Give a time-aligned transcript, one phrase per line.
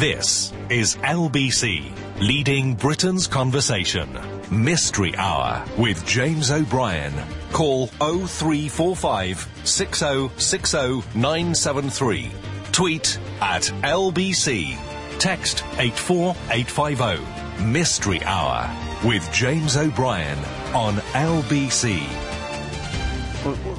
[0.00, 1.88] This is LBC,
[2.18, 4.08] leading Britain's conversation.
[4.50, 7.12] Mystery Hour with James O'Brien.
[7.52, 12.28] Call 0345 6060 973.
[12.72, 14.76] Tweet at LBC.
[15.20, 17.64] Text 84850.
[17.64, 18.68] Mystery Hour
[19.04, 20.38] with James O'Brien
[20.74, 22.23] on LBC.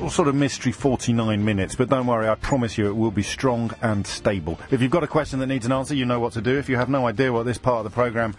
[0.09, 3.71] Sort of mystery 49 minutes, but don't worry, I promise you it will be strong
[3.81, 4.59] and stable.
[4.71, 6.57] If you've got a question that needs an answer, you know what to do.
[6.57, 8.35] If you have no idea what this part of the programme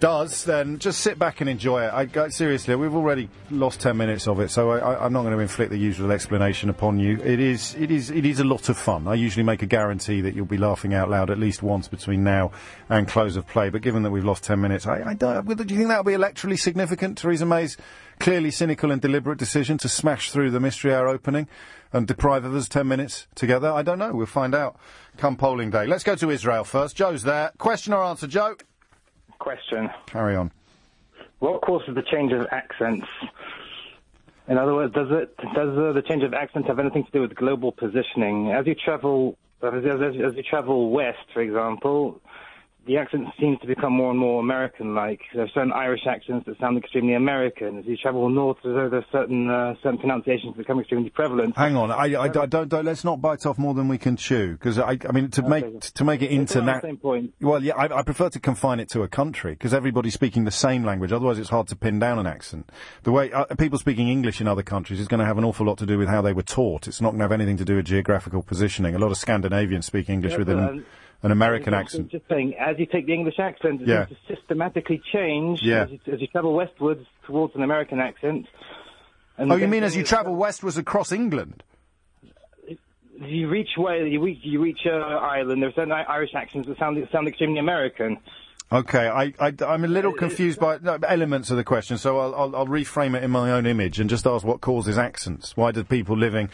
[0.00, 1.88] does, then just sit back and enjoy it.
[1.88, 5.34] I, I, seriously, we've already lost 10 minutes of it, so I, am not going
[5.34, 7.20] to inflict the usual explanation upon you.
[7.22, 9.08] It is, it, is, it is a lot of fun.
[9.08, 12.24] I usually make a guarantee that you'll be laughing out loud at least once between
[12.24, 12.52] now
[12.88, 15.54] and close of play, but given that we've lost 10 minutes, I, I do you
[15.54, 17.76] think that'll be electorally significant, Theresa May's
[18.18, 21.48] clearly cynical and deliberate decision to smash through the mystery hour opening
[21.92, 23.70] and deprive others 10 minutes together?
[23.70, 24.12] I don't know.
[24.12, 24.78] We'll find out
[25.16, 25.86] come polling day.
[25.86, 26.96] Let's go to Israel first.
[26.96, 27.52] Joe's there.
[27.58, 28.56] Question or answer, Joe?
[29.38, 29.90] Question.
[30.06, 30.52] Carry on.
[31.38, 33.06] What causes the change of accents?
[34.48, 37.20] In other words, does it does uh, the change of accent have anything to do
[37.20, 38.50] with global positioning?
[38.50, 42.20] As you travel, as, as, as you travel west, for example,
[42.88, 45.20] the accent seems to become more and more American-like.
[45.34, 47.78] There are certain Irish accents that sound extremely American.
[47.78, 51.56] As you travel north, there are certain uh, certain pronunciations that become extremely prevalent.
[51.56, 54.16] Hang on, I, I, I don't, don't, Let's not bite off more than we can
[54.16, 55.48] chew, because I, I mean, to Okay.
[55.48, 57.28] make to make it international.
[57.40, 60.50] Well, yeah, I, I prefer to confine it to a country because everybody's speaking the
[60.50, 61.12] same language.
[61.12, 62.70] Otherwise, it's hard to pin down an accent.
[63.02, 65.66] The way uh, people speaking English in other countries is going to have an awful
[65.66, 66.88] lot to do with how they were taught.
[66.88, 68.94] It's not going to have anything to do with geographical positioning.
[68.94, 70.84] A lot of Scandinavians speak English Yeah, with but, um,
[71.22, 72.10] an American I'm accent.
[72.10, 74.04] Just saying, as you take the English accent, it Yeah.
[74.04, 75.82] to systematically change Yeah.
[75.82, 78.46] as, you, as you travel westwards towards an American accent.
[79.38, 81.62] Oh, you mean as you travel westwards across England?
[83.20, 85.62] you reach where you reach, you reach uh, Ireland.
[85.62, 88.18] There are certain Irish accents that sound sound extremely American.
[88.70, 92.34] Okay, I, I, am a little confused by no, elements of the question, so I'll,
[92.34, 95.56] I'll, I'll reframe it in my own image and just ask what causes accents.
[95.56, 96.50] Why do people living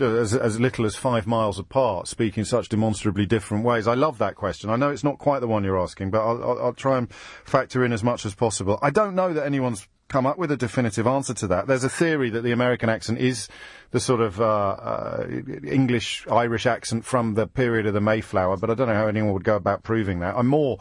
[0.00, 3.86] as, as little as five miles apart speak in such demonstrably different ways?
[3.86, 4.70] I love that question.
[4.70, 7.12] I know it's not quite the one you're asking, but I'll, I'll, I'll try and
[7.12, 8.78] factor in as much as possible.
[8.82, 11.66] I don't know that anyone's come up with a definitive answer to that.
[11.66, 13.48] There's a theory that the American accent is
[13.90, 15.26] the sort of uh, uh,
[15.64, 19.32] English Irish accent from the period of the Mayflower, but I don't know how anyone
[19.32, 20.36] would go about proving that.
[20.36, 20.78] I'm more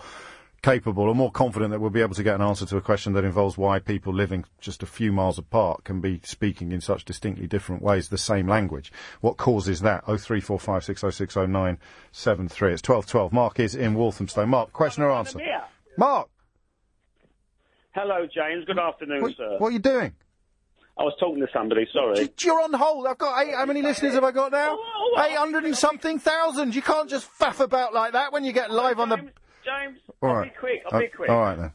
[0.65, 3.13] capable or more confident that we'll be able to get an answer to a question
[3.13, 7.05] that involves why people living just a few miles apart can be speaking in such
[7.05, 8.91] distinctly different ways the same language.
[9.21, 10.03] What causes that?
[10.07, 11.77] Oh three four five six oh six oh nine
[12.11, 12.73] seven three.
[12.73, 13.31] It's twelve twelve.
[13.31, 14.47] Mark is in Walthamstow.
[14.47, 15.39] Mark, question or answer?
[15.97, 16.29] Mark,
[17.93, 18.65] Hello, James.
[18.65, 19.55] Good afternoon, sir.
[19.59, 20.13] what are you doing?
[20.97, 21.87] I was talking to somebody.
[21.93, 22.27] Sorry.
[22.41, 23.05] You're on hold.
[23.05, 23.53] I've got eight.
[23.53, 24.71] How many listeners have I got now?
[24.71, 26.73] Oh, oh, oh, eight hundred and something thousand.
[26.73, 29.29] You can't just faff about like that when you get live on the.
[29.65, 30.53] James, All I'll right.
[30.53, 30.81] be quick.
[30.91, 31.29] I'll be Uh, quick.
[31.29, 31.71] All right then.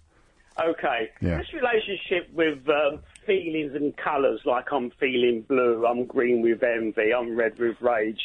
[0.62, 1.10] Okay.
[1.20, 1.38] Yeah.
[1.38, 7.12] This relationship with um, feelings and colours, like I'm feeling blue, I'm green with envy,
[7.14, 8.20] I'm red with rage,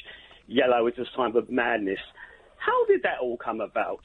[0.48, 2.00] yellow is a sign of madness.
[2.58, 4.02] How did that all come about?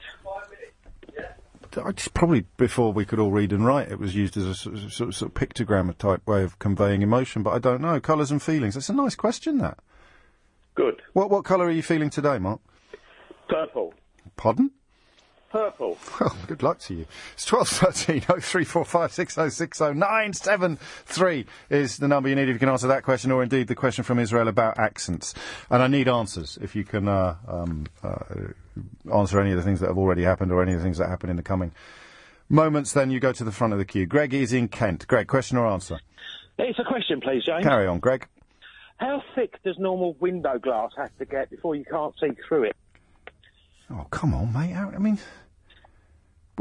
[1.83, 4.53] I just probably before we could all read and write, it was used as a
[4.55, 7.43] sort of, sort of, sort of pictogram type way of conveying emotion.
[7.43, 8.73] But I don't know colours and feelings.
[8.73, 9.57] That's a nice question.
[9.59, 9.79] That.
[10.75, 11.01] Good.
[11.13, 12.59] What what colour are you feeling today, Mark?
[13.47, 13.93] Purple.
[14.35, 14.71] Pardon?
[15.51, 15.97] Purple.
[16.19, 17.05] Well, good luck to you.
[17.33, 21.97] It's twelve thirteen oh three four five six oh six oh nine seven three is
[21.97, 24.17] the number you need if you can answer that question, or indeed the question from
[24.17, 25.33] Israel about accents.
[25.69, 28.17] And I need answers if you can uh, um, uh,
[29.13, 31.09] answer any of the things that have already happened or any of the things that
[31.09, 31.73] happen in the coming
[32.47, 32.93] moments.
[32.93, 34.05] Then you go to the front of the queue.
[34.05, 35.05] Greg is in Kent.
[35.07, 35.99] Greg, question or answer?
[36.57, 37.65] It's a question, please, James.
[37.65, 38.27] Carry on, Greg.
[38.97, 42.75] How thick does normal window glass have to get before you can't see through it?
[43.93, 44.73] Oh, come on, mate.
[44.73, 45.19] I mean,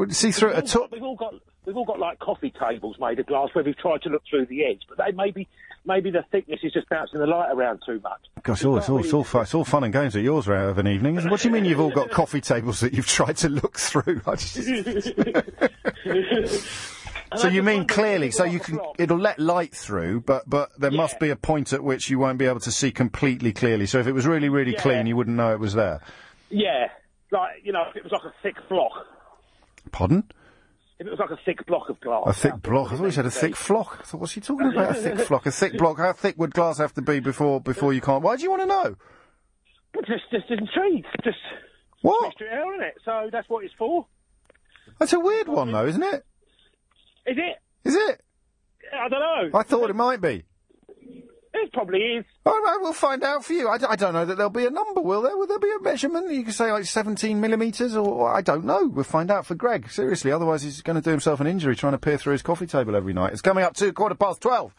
[0.00, 0.88] would see through it at all?
[0.90, 1.34] We've all got
[1.64, 4.46] we've all got like coffee tables made of glass where we've tried to look through
[4.46, 5.48] the edge, but they maybe
[5.84, 8.20] maybe the thickness is just bouncing the light around too much.
[8.42, 10.46] Gosh, all, oh, it's, all, it's, all fu- it's all fun and games at yours
[10.46, 11.16] round of an evening.
[11.16, 11.30] isn't it?
[11.30, 14.20] What do you mean you've all got coffee tables that you've tried to look through?
[17.36, 21.20] So you mean clearly, so you can, it'll let light through, but, but there must
[21.20, 23.86] be a point at which you won't be able to see completely clearly.
[23.86, 24.80] So if it was really, really Yeah.
[24.80, 26.00] clean, you wouldn't know it was there.
[26.48, 26.88] Yeah,
[27.30, 29.06] like you know, if it was like a thick block,
[29.92, 30.24] Pardon?
[30.98, 32.24] if it was like a thick block of glass.
[32.26, 32.92] A thick block?
[32.92, 33.96] I thought you said a thick flock.
[34.00, 34.90] I thought, what's he talking about?
[34.90, 35.46] A thick flock?
[35.46, 35.96] A thick block?
[35.96, 38.22] How thick would glass have to be before, before you can't?
[38.22, 38.96] Why do you want to know?
[39.94, 41.38] Well, Just just intrigued, just
[42.02, 42.28] What?
[42.28, 42.94] mystery air, isn't it?
[43.04, 44.06] So that's what it's for.
[44.98, 46.24] That's a weird one though, isn't it?
[47.26, 47.56] Is it?
[47.88, 48.20] Is it?
[48.92, 49.20] I don't
[49.52, 49.58] know.
[49.58, 50.44] I thought it might be.
[51.60, 52.24] Who It probably is.
[52.46, 53.68] All right, we'll find out for you.
[53.68, 55.36] I, d- I don't know that there'll be a number, will there?
[55.36, 56.30] Will there be a measurement?
[56.32, 58.86] You can say like 17 millimetres, or, or I don't know.
[58.86, 59.90] We'll find out for Greg.
[59.90, 62.66] Seriously, otherwise he's going to do himself an injury trying to peer through his coffee
[62.66, 63.32] table every night.
[63.32, 64.74] It's coming up to quarter past 12.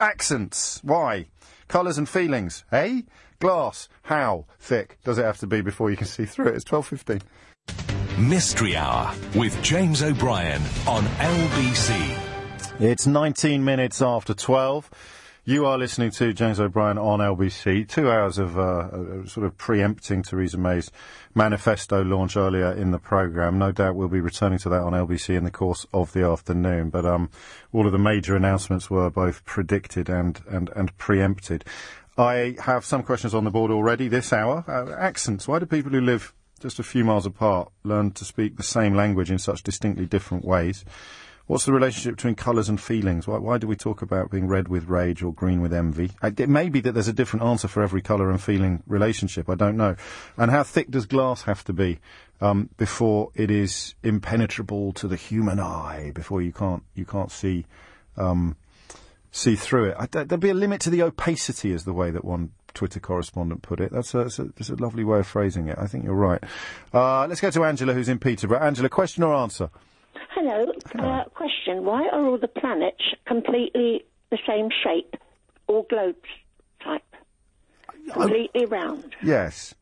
[0.00, 0.80] Accents.
[0.82, 1.26] Why?
[1.68, 2.64] Colours and feelings.
[2.72, 3.02] Eh?
[3.38, 3.88] Glass.
[4.02, 6.54] How thick does it have to be before you can see through it?
[6.56, 7.22] It's 12.15.
[8.18, 12.18] Mystery Hour with James O'Brien on LBC.
[12.80, 14.90] It's 19 minutes after 12.
[15.48, 17.86] You are listening to James O'Brien on LBC.
[17.88, 20.90] Two hours of uh, uh, sort of preempting Theresa May's
[21.36, 23.56] manifesto launch earlier in the programme.
[23.56, 26.90] No doubt we'll be returning to that on LBC in the course of the afternoon.
[26.90, 27.30] But um,
[27.72, 31.64] all of the major announcements were both predicted and, and, and preempted.
[32.18, 34.64] I have some questions on the board already this hour.
[34.66, 35.46] Uh, accents.
[35.46, 38.94] Why do people who live just a few miles apart learn to speak the same
[38.94, 40.84] language in such distinctly different ways?
[41.46, 43.28] What's the relationship between colours and feelings?
[43.28, 46.10] Why, why do we talk about being red with rage or green with envy?
[46.22, 49.48] It may be that there's a different answer for every colour and feeling relationship.
[49.48, 49.94] I don't know.
[50.36, 52.00] And how thick does glass have to be
[52.40, 56.10] um, before it is impenetrable to the human eye?
[56.14, 57.64] Before you can't you can't see
[58.16, 58.56] um,
[59.30, 59.96] see through it?
[60.00, 63.62] I, there'd be a limit to the opacity, is the way that one Twitter correspondent
[63.62, 63.92] put it.
[63.92, 65.78] That's a, that's a, that's a lovely way of phrasing it.
[65.78, 66.42] I think you're right.
[66.92, 68.58] Uh, let's go to Angela, who's in Peterborough.
[68.58, 69.70] Angela, question or answer?
[70.36, 70.70] Hello.
[70.98, 75.16] Uh, question: Why are all the planets completely the same shape,
[75.66, 76.28] all globes
[76.84, 77.02] type,
[78.12, 79.16] completely round?
[79.22, 79.74] Yes.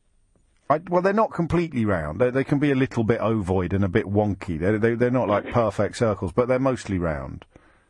[0.71, 2.21] I, well, they're not completely round.
[2.21, 4.59] They, they can be a little bit ovoid and a bit wonky.
[4.59, 7.45] They're, they, they're not like perfect circles, but they're mostly round.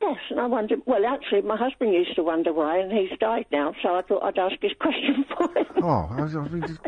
[0.07, 0.77] Yes, and I wonder.
[0.87, 4.23] Well, actually, my husband used to wonder why, and he's died now, so I thought
[4.23, 5.67] I'd ask his question for him.
[5.83, 6.79] Oh, I was- I mean,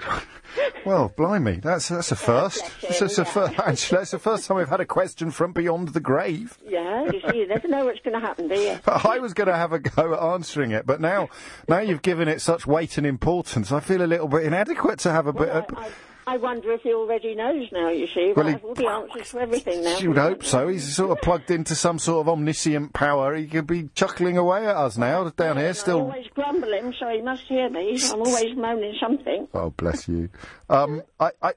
[0.85, 2.63] well, blimey, that's that's a first.
[2.83, 5.89] That's, him, a fir- Angela, it's the first time we've had a question from beyond
[5.89, 6.59] the grave.
[6.67, 8.79] yeah, you see, you never know what's going to happen, do you?
[8.87, 11.29] I was going to have a go at answering it, but now,
[11.69, 15.13] now you've given it such weight and importance, I feel a little bit inadequate to
[15.13, 15.49] have a bit.
[15.49, 15.65] I, of...
[15.77, 15.89] I,
[16.29, 17.89] I wonder if he already knows now.
[17.91, 19.99] You see, Well, well, he- have all the answers to everything now.
[19.99, 20.67] You would hope so.
[20.67, 23.35] He's sort of plugged into some sort of omniscient power.
[23.37, 25.99] He could be chuckling away at us now, down here, still...
[25.99, 27.97] I'm always grumbling, so he must hear me.
[28.13, 29.47] I'm always moaning something.
[29.55, 30.29] Oh, bless you.
[30.69, 31.53] Um, I, I,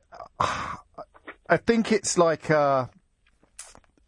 [1.50, 2.86] I think it's like uh,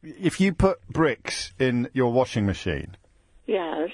[0.03, 2.97] if you put bricks in your washing machine.
[3.47, 3.89] Yes.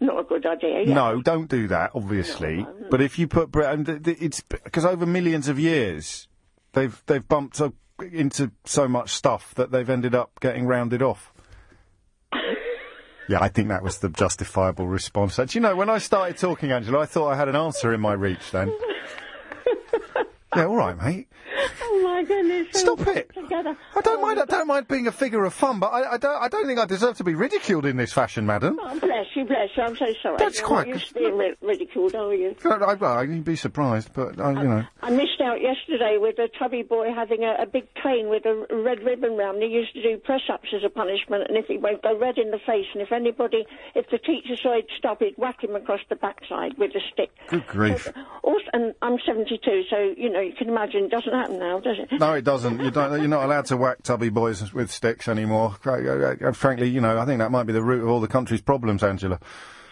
[0.00, 0.82] Not a good idea.
[0.82, 0.94] Yeah.
[0.94, 2.66] No, don't do that, obviously.
[2.90, 6.28] But if you put brick, and th- th- it's because over millions of years,
[6.72, 7.74] they've they've bumped up
[8.12, 11.32] into so much stuff that they've ended up getting rounded off.
[13.28, 15.36] Yeah, I think that was the justifiable response.
[15.36, 18.00] Do you know, when I started talking, Angela, I thought I had an answer in
[18.00, 18.70] my reach then.
[20.54, 21.28] yeah, all right, mate.
[22.24, 22.80] Oh my goodness.
[22.80, 23.34] Stop it.
[23.34, 23.76] Together.
[23.94, 24.40] I don't mind.
[24.40, 26.42] I don't mind being a figure of fun, but I, I don't.
[26.42, 28.78] I don't think I deserve to be ridiculed in this fashion, madam.
[28.82, 29.82] Oh, bless you, bless you.
[29.82, 30.36] I'm so sorry.
[30.38, 32.56] That's You're quite- Not used to being ri- ridiculed, are you?
[32.64, 34.84] I, I, well, you'd be surprised, but uh, you know.
[35.02, 38.66] I missed out yesterday with a tubby boy having a, a big cane with a
[38.70, 39.62] red ribbon round.
[39.62, 42.50] He used to do press-ups as a punishment, and if he went go red in
[42.50, 46.00] the face, and if anybody, if the teacher saw he'd stop, he'd whack him across
[46.08, 47.30] the backside with a stick.
[47.48, 48.08] Good grief.
[48.42, 51.96] Also, and I'm 72, so you know you can imagine it doesn't happen now, does
[51.98, 52.13] it?
[52.18, 52.80] No, it doesn't.
[52.80, 55.76] You don't, you're not allowed to whack tubby boys with sticks anymore.
[55.84, 58.28] Uh, uh, Frankly, you know, I think that might be the root of all the
[58.28, 59.38] country's problems, Angela.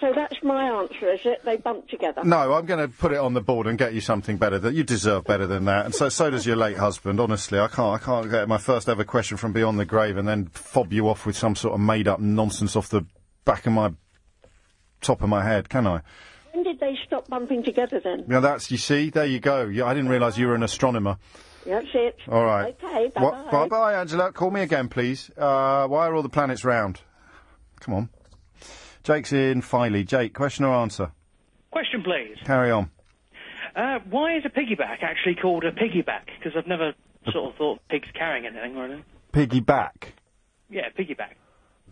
[0.00, 1.44] So that's my answer, is it?
[1.44, 2.24] They bump together.
[2.24, 4.58] No, I'm going to put it on the board and get you something better.
[4.58, 7.20] That you deserve better than that, and so so does your late husband.
[7.20, 10.26] Honestly, I can't I can't get my first ever question from beyond the grave and
[10.26, 13.06] then fob you off with some sort of made up nonsense off the
[13.44, 13.92] back of my
[15.00, 16.00] top of my head, can I?
[16.52, 18.24] When did they stop bumping together then?
[18.28, 19.10] Yeah, that's you see.
[19.10, 19.66] There you go.
[19.66, 21.16] Yeah, I didn't realise you were an astronomer.
[21.66, 22.16] That's it.
[22.28, 22.76] All right.
[22.82, 23.68] Okay, bye What- bye.
[23.68, 24.32] bye, Angela.
[24.32, 25.30] Call me again, please.
[25.36, 27.00] Uh, why are all the planets round?
[27.80, 28.08] Come on.
[29.04, 30.04] Jake's in Filey.
[30.04, 31.10] Jake, question or answer?
[31.70, 32.36] Question, please.
[32.44, 32.90] Carry on.
[33.74, 36.26] Uh, why is a piggyback actually called a piggyback?
[36.38, 36.92] Because I've never
[37.32, 39.04] sort of thought pigs carrying anything or anything.
[39.32, 40.12] Piggyback.
[40.68, 41.34] Yeah, piggyback.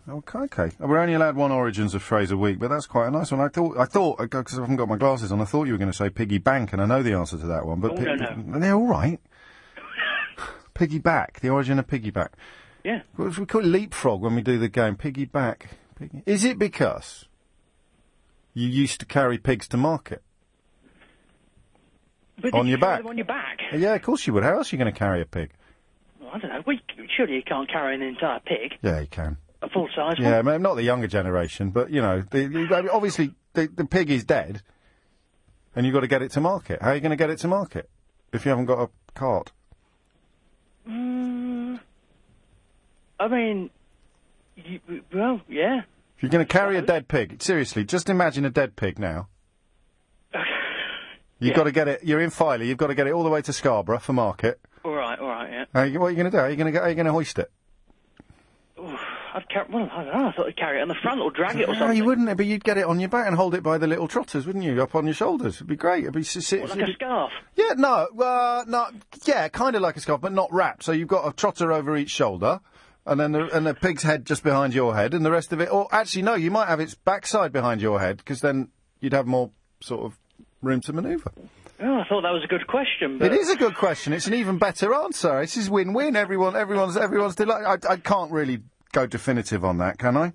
[0.09, 0.71] Okay, okay.
[0.79, 3.39] We're only allowed one origins of phrase a week, but that's quite a nice one.
[3.41, 5.77] I thought, I thought, because I haven't got my glasses on, I thought you were
[5.77, 7.79] going to say piggy bank, and I know the answer to that one.
[7.79, 8.59] But Oh, pi- no, no.
[8.59, 9.19] they're all right.
[10.81, 12.29] Piggyback, the origin of piggyback.
[12.83, 13.01] Yeah.
[13.17, 14.95] We call it leapfrog when we do the game.
[14.95, 15.63] Piggyback.
[15.97, 16.23] Piggy.
[16.25, 17.25] Is it because
[18.53, 20.23] you used to carry pigs to market?
[22.53, 23.05] On your you back?
[23.05, 23.59] on your back?
[23.71, 24.43] Yeah, of course you would.
[24.43, 25.51] How else are you going to carry a pig?
[26.19, 26.63] Well, I don't know.
[26.65, 26.81] We,
[27.15, 29.37] surely you can't carry an entire pig, Yeah, you can.
[29.61, 30.47] a full size Yeah, one.
[30.47, 34.09] I mean, not the younger generation, but you know, the, the, obviously the, the pig
[34.09, 34.63] is dead,
[35.75, 36.81] and you've got to get it to market.
[36.81, 37.87] How are you going to get it to market
[38.33, 39.51] if you haven't got a cart?
[40.89, 41.79] Mm,
[43.19, 43.69] I mean,
[44.55, 44.79] you,
[45.13, 45.81] well, yeah.
[46.17, 49.27] If you're going to carry a dead pig, seriously, just imagine a dead pig now.
[51.39, 52.03] You've got to get it.
[52.03, 52.67] You're in Filey.
[52.67, 54.59] You've got to get it all the way to Scarborough for market.
[54.83, 55.83] All right, all right, yeah.
[55.83, 56.37] You- what are you going to do?
[56.37, 57.51] Are you going to Are you going to hoist it?
[59.33, 59.65] I'd carry.
[59.71, 60.27] Well, I don't know.
[60.27, 61.97] I thought I'd carry it on the front or drag it or No, something.
[61.97, 62.35] you wouldn't.
[62.37, 64.63] But you'd get it on your back and hold it by the little trotters, wouldn't
[64.65, 64.81] you?
[64.81, 65.55] Up on your shoulders.
[65.55, 66.03] It'd be great.
[66.03, 67.31] It'd be s- What, like a scarf.
[67.55, 68.87] Yeah, no, uh, no,
[69.25, 70.83] yeah, kind of like a scarf, but not wrapped.
[70.83, 72.59] So you've got a trotter over each shoulder,
[73.05, 75.61] and then the, and the pig's head just behind your head, and the rest of
[75.61, 75.71] it.
[75.71, 78.69] Or actually, no, you might have its backside behind your head, because then
[78.99, 80.17] you'd have more sort of
[80.61, 81.31] room to manoeuvre.
[81.83, 83.17] Oh, I thought that was a good question.
[83.17, 84.13] But It is a good question.
[84.13, 85.41] It's an even better answer.
[85.41, 86.15] This is win-win.
[86.15, 87.85] Everyone, everyone's, everyone's delighted.
[87.87, 88.59] I, I can't really
[88.91, 90.33] go definitive on that, can I?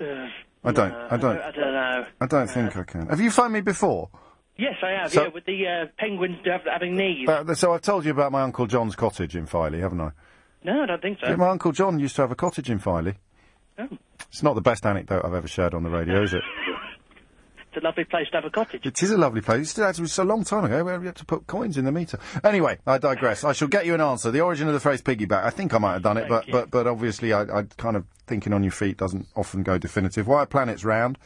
[0.00, 0.26] Uh,
[0.64, 0.90] I don't.
[0.90, 1.38] no, I don't.
[1.38, 2.06] I don't know.
[2.20, 3.06] I don't think I can.
[3.08, 4.10] Have you phoned me before?
[4.56, 5.12] Yes, I have.
[5.12, 6.38] So- yeah, with the uh, penguins
[6.70, 7.28] having knees.
[7.28, 10.10] Uh, so I've told you about my uncle John's cottage in Filey, haven't I?
[10.64, 11.28] no, I don't think so.
[11.28, 13.14] Yeah, my uncle John used to have a cottage in Filey.
[13.78, 13.88] Oh.
[14.28, 16.42] It's not the best anecdote I've ever shared on the radio, is it?
[17.72, 18.84] It's a lovely place to have a cottage.
[18.84, 19.62] It is a lovely place.
[19.62, 21.46] It still had to, it was a long time ago where we had to put
[21.46, 22.18] coins in the meter.
[22.44, 23.44] Anyway, I digress.
[23.44, 24.30] I shall get you an answer.
[24.30, 25.42] The origin of the phrase piggyback.
[25.42, 28.04] I think I might have done it, but, but but obviously I, I kind of
[28.26, 30.26] thinking on your feet doesn't often go definitive.
[30.26, 31.16] Why are planets round?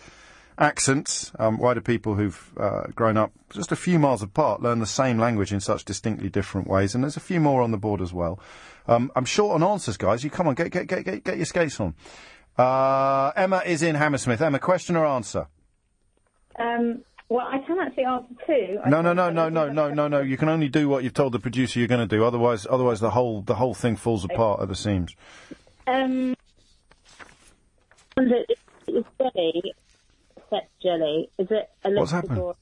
[0.56, 1.32] Accents.
[1.36, 4.86] Um, why do people who've uh, grown up just a few miles apart learn the
[4.86, 6.94] same language in such distinctly different ways?
[6.94, 8.38] And there's a few more on the board as well.
[8.86, 10.22] Um, I'm short on answers, guys.
[10.22, 11.96] You come on, get get get get, get your skates on.
[12.56, 14.40] Uh, Emma is in Hammersmith.
[14.40, 15.48] Emma, question or answer?
[16.58, 18.78] Um, well, I can actually answer two.
[18.86, 20.20] No, no, no, no, no, no, no, no.
[20.20, 22.24] You can only do what you've told the producer you're going to do.
[22.24, 25.14] Otherwise, otherwise the whole the whole thing falls apart at the seams.
[25.88, 26.34] Um,
[28.18, 28.58] is it,
[29.18, 29.74] jelly,
[30.50, 32.38] set jelly, is it a liquid What's happened?
[32.38, 32.56] or...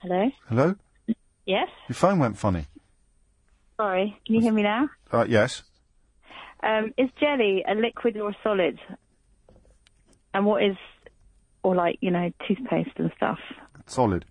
[0.00, 0.30] Hello?
[0.48, 0.74] Hello,
[1.46, 1.68] Yes?
[1.88, 2.66] your phone went funny.
[3.76, 4.88] Sorry, can you hear me now?
[5.12, 5.62] Uh, yes,
[6.62, 8.78] Um, is jelly a liquid or a solid?
[10.34, 10.76] And what is,
[11.62, 13.38] or like, you know, toothpaste and stuff?
[13.86, 14.24] solid.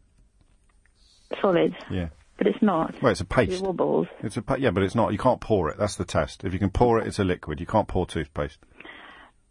[1.42, 2.10] Solid, Yeah.
[2.38, 2.94] but it's not.
[3.02, 3.54] Well, it's a paste.
[3.54, 4.08] It wobbles.
[4.22, 5.12] It's a pa- yeah, but it's not.
[5.14, 5.78] You can't pour it.
[5.78, 6.44] That's the test.
[6.44, 7.60] If you can pour it, it's a liquid.
[7.60, 8.58] You can't pour toothpaste.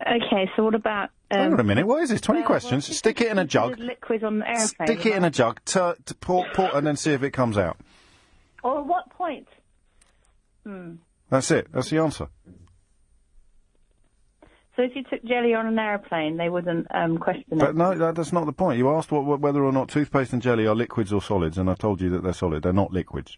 [0.07, 1.11] Okay, so what about...
[1.31, 1.87] Hang Um, on a minute.
[1.87, 2.21] What is this?
[2.21, 2.89] Twenty well, questions.
[2.89, 3.79] well, Stick it in a jug.
[3.79, 4.69] Liquid on the airplane.
[4.89, 5.61] Stick it in a jug.
[5.65, 7.77] Tur to pour, pour, and then see if it comes out.
[8.63, 9.47] Or at what point?
[10.67, 10.95] Hmm.
[11.31, 11.69] That's it.
[11.73, 12.29] That's the answer.
[14.81, 17.77] So if you took jelly on an airplane, they wouldn't um, question it But it.
[17.77, 18.79] no, that, that's not the point.
[18.79, 21.69] You asked what, what, whether or not toothpaste and jelly are liquids or solids, and
[21.69, 22.63] I told you that they're solid.
[22.63, 23.37] They're not liquids.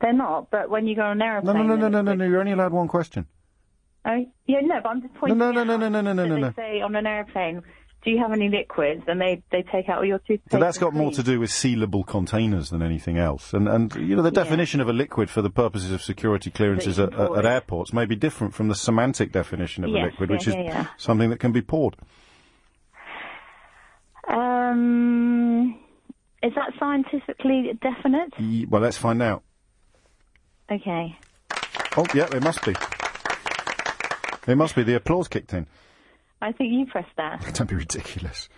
[0.00, 1.66] They're not, but when you go on an airplane...
[1.66, 2.24] no, no, no, no, no, no.
[2.24, 3.26] You're only allowed one question.
[4.06, 6.22] Oh, yeah, no, but I'm just pointing no, no, out no, no, no, no, no,
[6.22, 6.52] that no, they no.
[6.56, 7.62] say on an airplane,
[8.04, 9.02] do you have any liquids?
[9.08, 10.50] And they, they take out all your toothpaste.
[10.52, 13.52] So that's got more to do with sealable containers than anything else.
[13.52, 14.42] And, and you know, the Yeah.
[14.42, 18.16] definition of a liquid for the purposes of security clearances at, at, airports may be
[18.16, 20.86] different from the semantic definition of a liquid, yeah, which is yeah, yeah.
[20.96, 21.96] something that can be poured.
[24.28, 25.78] Um,
[26.42, 28.32] is that scientifically definite?
[28.38, 29.42] Ye- Well, let's find out.
[30.70, 31.16] Okay.
[31.96, 32.74] Oh, yeah, it must be.
[34.46, 34.84] It must be.
[34.84, 35.66] The applause kicked in.
[36.42, 37.40] I think you pressed that.
[37.54, 38.48] Don't be ridiculous.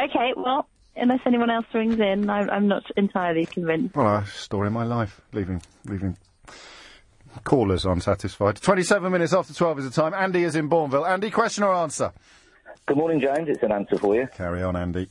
[0.00, 3.94] Okay, well, unless anyone else rings in, I'm, I'm not entirely convinced.
[3.94, 6.16] Well, a story of my life, leaving leaving
[7.44, 8.56] callers unsatisfied.
[8.56, 10.14] Twenty-seven minutes after twelve is the time.
[10.14, 11.08] Andy is in Bournville.
[11.08, 12.12] Andy, question or answer?
[12.86, 13.48] Good morning, James.
[13.48, 14.26] It's an answer for you.
[14.36, 15.08] Carry on, Andy.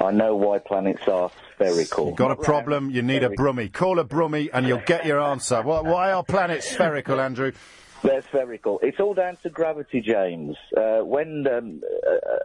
[0.00, 2.08] I know why planets are spherical.
[2.08, 2.90] You've got a problem.
[2.90, 3.72] You need a brummie.
[3.72, 5.62] Call a brummie, and you'll get your answer.
[5.62, 7.52] Why, why are planets spherical, Andrew?
[8.04, 8.78] They're spherical.
[8.82, 10.56] It's all down to gravity, James.
[10.76, 11.82] Uh, when um,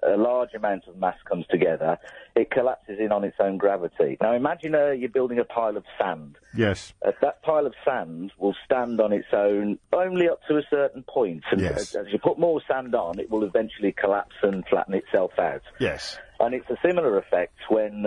[0.03, 1.97] a, a large amount of mass comes together,
[2.35, 4.17] it collapses in on its own gravity.
[4.21, 6.37] Now, imagine uh, you're building a pile of sand.
[6.55, 6.93] Yes.
[7.05, 11.03] Uh, that pile of sand will stand on its own only up to a certain
[11.03, 11.43] point.
[11.51, 11.93] And Yes.
[11.93, 15.61] as, as you put more sand on, it will eventually collapse and flatten itself out.
[15.79, 16.17] Yes.
[16.39, 18.05] And it's a similar effect when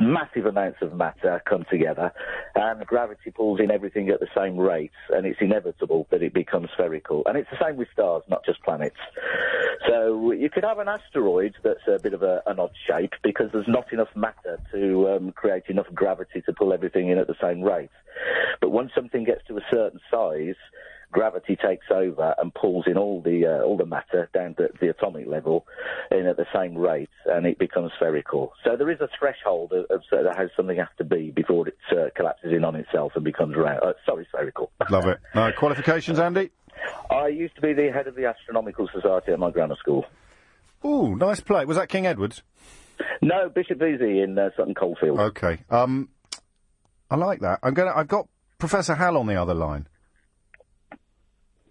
[0.00, 2.12] massive amounts of matter come together
[2.54, 6.68] and gravity pulls in everything at the same rate and it's inevitable that it becomes
[6.74, 7.22] spherical.
[7.26, 8.96] And it's the same with stars, not just planets.
[9.88, 13.50] So you could have an asteroid that's a bit of a, an odd shape because
[13.52, 17.36] there's not enough matter to um, create enough gravity to pull everything in at the
[17.40, 17.90] same rate.
[18.60, 20.56] But once something gets to a certain size,
[21.12, 24.88] gravity takes over and pulls in all the uh, all the matter down to the
[24.90, 25.66] atomic level
[26.10, 28.52] in at the same rate, and it becomes spherical.
[28.64, 31.76] So there is a threshold of, of of how something has to be before it
[31.92, 33.82] uh, collapses in on itself and becomes round.
[33.82, 34.70] Uh, sorry, spherical.
[34.90, 35.18] Love it.
[35.34, 36.50] Uh, qualifications, Andy?
[37.10, 40.04] I used to be the head of the Astronomical Society at my grammar school.
[40.84, 41.64] Ooh, nice play.
[41.64, 42.42] Was that King Edward's?
[43.20, 45.18] No, Bishop Vesey in uh, Sutton Coldfield.
[45.18, 45.58] Okay.
[45.70, 46.08] Um,
[47.10, 47.60] I like that.
[47.62, 47.92] I'm gonna.
[47.94, 49.88] I've got Professor Hal on the other line.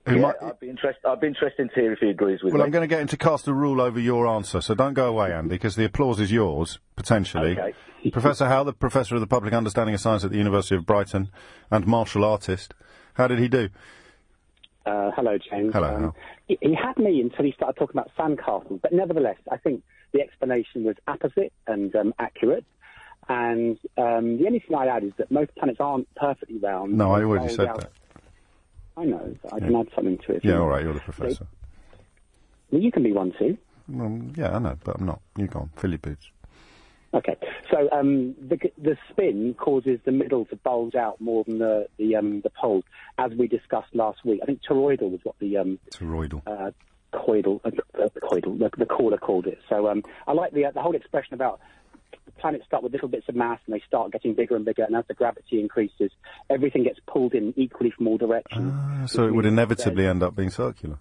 [0.07, 0.35] Who yeah, might.
[0.41, 1.05] I'd be interested.
[1.07, 2.65] I'd be interested to hear if he agrees with Well, me.
[2.65, 5.07] I'm going to get him to cast a rule over your answer, so don't go
[5.07, 7.51] away, Andy, because the applause is yours, potentially.
[7.59, 7.73] Okay.
[8.11, 11.29] Professor Hal, the Professor of the Public Understanding of Science at the University of Brighton
[11.71, 12.73] and martial artist.
[13.15, 13.69] How did he do?
[14.85, 15.73] Uh, hello, James.
[15.73, 16.15] Hello, Um, Hal.
[16.47, 19.83] he, he had me until he started talking about sandcastles, but nevertheless, I think
[20.13, 22.63] the explanation was apposite and um, accurate.
[23.27, 26.93] And um, the only thing I'd add is that most planets aren't perfectly round.
[26.93, 27.89] No, I already said out- that.
[28.97, 30.43] I know, I can add something to it.
[30.43, 30.83] Yeah, all right.
[30.83, 31.45] you're the professor.
[32.71, 33.57] Well, you can be one too.
[33.93, 35.21] Um, yeah, I know, but I'm not.
[35.37, 36.29] You go on, fill your boots.
[37.13, 37.37] Okay,
[37.71, 42.15] so um, the the spin causes the middle to bulge out more than the the
[42.17, 42.83] um, the poles,
[43.17, 44.41] as we discussed last week.
[44.43, 46.41] I think toroidal was what the um, Toroidal.
[46.45, 46.71] uh,
[47.13, 49.59] coidal, uh, uh, coidal, the, the caller called it.
[49.69, 51.61] So um, I like the uh, the whole expression about
[52.25, 54.83] the planets start with little bits of mass and they start getting bigger and bigger,
[54.83, 56.11] and as the gravity increases,
[56.49, 58.71] everything gets pulled in equally from all directions.
[58.73, 60.97] Ah, so it would inevitably end up being circular.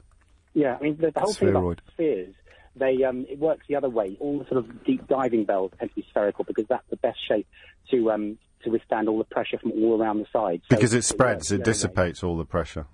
[0.54, 2.34] Yeah, I mean the, the whole thing about spheres,
[2.74, 4.16] they um, it works the other way.
[4.20, 7.18] All the sort of deep diving bells tend to be spherical because that's the best
[7.28, 7.46] shape
[7.90, 10.62] to um, to withstand all the pressure from all around the sides.
[10.70, 12.86] So Because it spreads, the it dissipates all the pressure.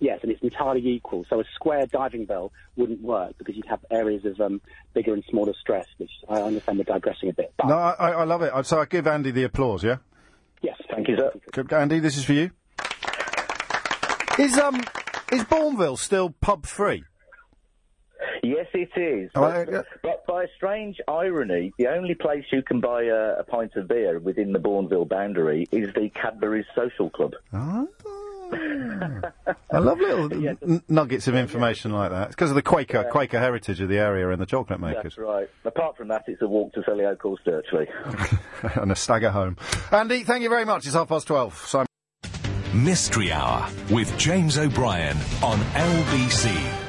[0.00, 1.24] Yes, and it's entirely equal.
[1.28, 4.60] So a square diving bell wouldn't work because you'd have areas of um,
[4.94, 7.52] bigger and smaller stress, which I understand we're digressing a bit.
[7.58, 8.52] But No, I, I I love it.
[8.66, 9.96] So I give Andy the applause, yeah?
[10.62, 11.32] yes, Thank you, sir.
[11.52, 12.50] Good, Andy, this is for you.
[14.38, 14.76] Is um
[15.32, 17.02] is Bournville still pub free?
[18.42, 19.30] Yes, it is.
[19.34, 19.82] Oh, But, yeah.
[20.02, 23.88] but by a strange irony, the only place you can buy a, a pint of
[23.88, 27.32] beer within the Bournville boundary is the Cadbury's Social Club.
[27.52, 27.84] Ah.
[28.50, 32.26] I love little n- nuggets of information like that.
[32.28, 35.02] It's because of the Quaker Quaker heritage of the area and the chocolate makers.
[35.16, 35.48] That's right.
[35.64, 37.86] Apart from that, it's a walk to Selly Oakhall Sturchley.
[38.82, 39.56] and a stagger home.
[39.92, 40.86] Andy, thank you very much.
[40.86, 41.54] It's half past twelve.
[41.66, 41.86] Simon.
[42.74, 46.87] Mystery Hour with James O'Brien on LBC.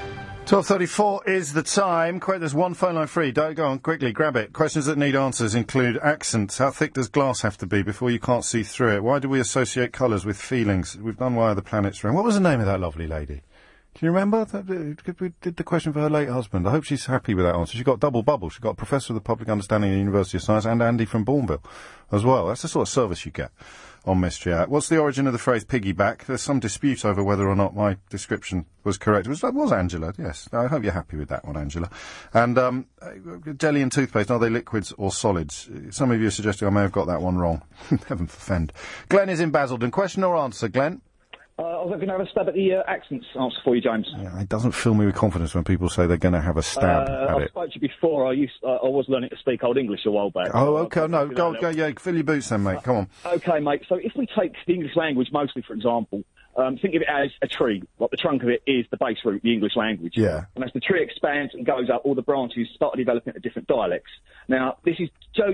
[0.49, 2.19] 12.34 is the time.
[2.19, 3.31] Quite, there's one phone line free.
[3.31, 4.51] Don't go on, quickly, grab it.
[4.51, 6.57] Questions that need answers include accents.
[6.57, 9.03] How thick does glass have to be before you can't see through it?
[9.03, 10.97] Why do we associate colours with feelings?
[10.97, 12.15] We've done why are the planets round.
[12.15, 13.43] What was the name of that lovely lady?
[13.93, 14.47] Can you remember?
[14.51, 14.63] Uh,
[15.19, 16.67] we did the question for her late husband.
[16.67, 17.77] I hope she's happy with that answer.
[17.77, 18.49] She got double bubble.
[18.49, 21.05] She got a Professor of the Public Understanding at the University of Science and Andy
[21.05, 21.63] from Bournville
[22.11, 22.47] as well.
[22.47, 23.51] That's the sort of service you get
[24.05, 24.67] on Mystery Hour.
[24.67, 26.25] What's the origin of the phrase piggyback?
[26.25, 29.27] There's some dispute over whether or not my description was correct.
[29.27, 30.49] It was, that was Angela, yes.
[30.53, 31.89] I hope you're happy with that one, Angela.
[32.33, 32.85] And um,
[33.57, 35.69] jelly and toothpaste, are they liquids or solids?
[35.91, 37.61] Some of you are suggesting I may have got that one wrong.
[38.07, 38.73] Heaven forfend.
[39.09, 39.91] Glenn is in Basildon.
[39.91, 41.01] Question or answer, Glenn?
[41.59, 43.81] Uh, I was going to have a stab at the uh, accents answer for you,
[43.81, 44.07] James.
[44.17, 46.63] Yeah, it doesn't fill me with confidence when people say they're going to have a
[46.63, 47.49] stab uh, at I it.
[47.49, 48.25] spoke to you before.
[48.27, 50.51] I used uh, I was learning to speak Old English a while back.
[50.53, 51.05] Oh, okay.
[51.07, 52.81] No, go, go, yeah, fill your boots then, mate.
[52.83, 53.09] Come on.
[53.25, 53.81] Okay, mate.
[53.89, 56.23] So if we take the English language mostly, for example,
[56.59, 57.83] um, think of it as a tree.
[57.99, 60.13] Like the trunk of it is the base root, the English language.
[60.15, 60.45] Yeah.
[60.55, 63.67] And as the tree expands and goes up, all the branches start developing into different
[63.67, 64.11] dialects.
[64.47, 65.09] Now, this is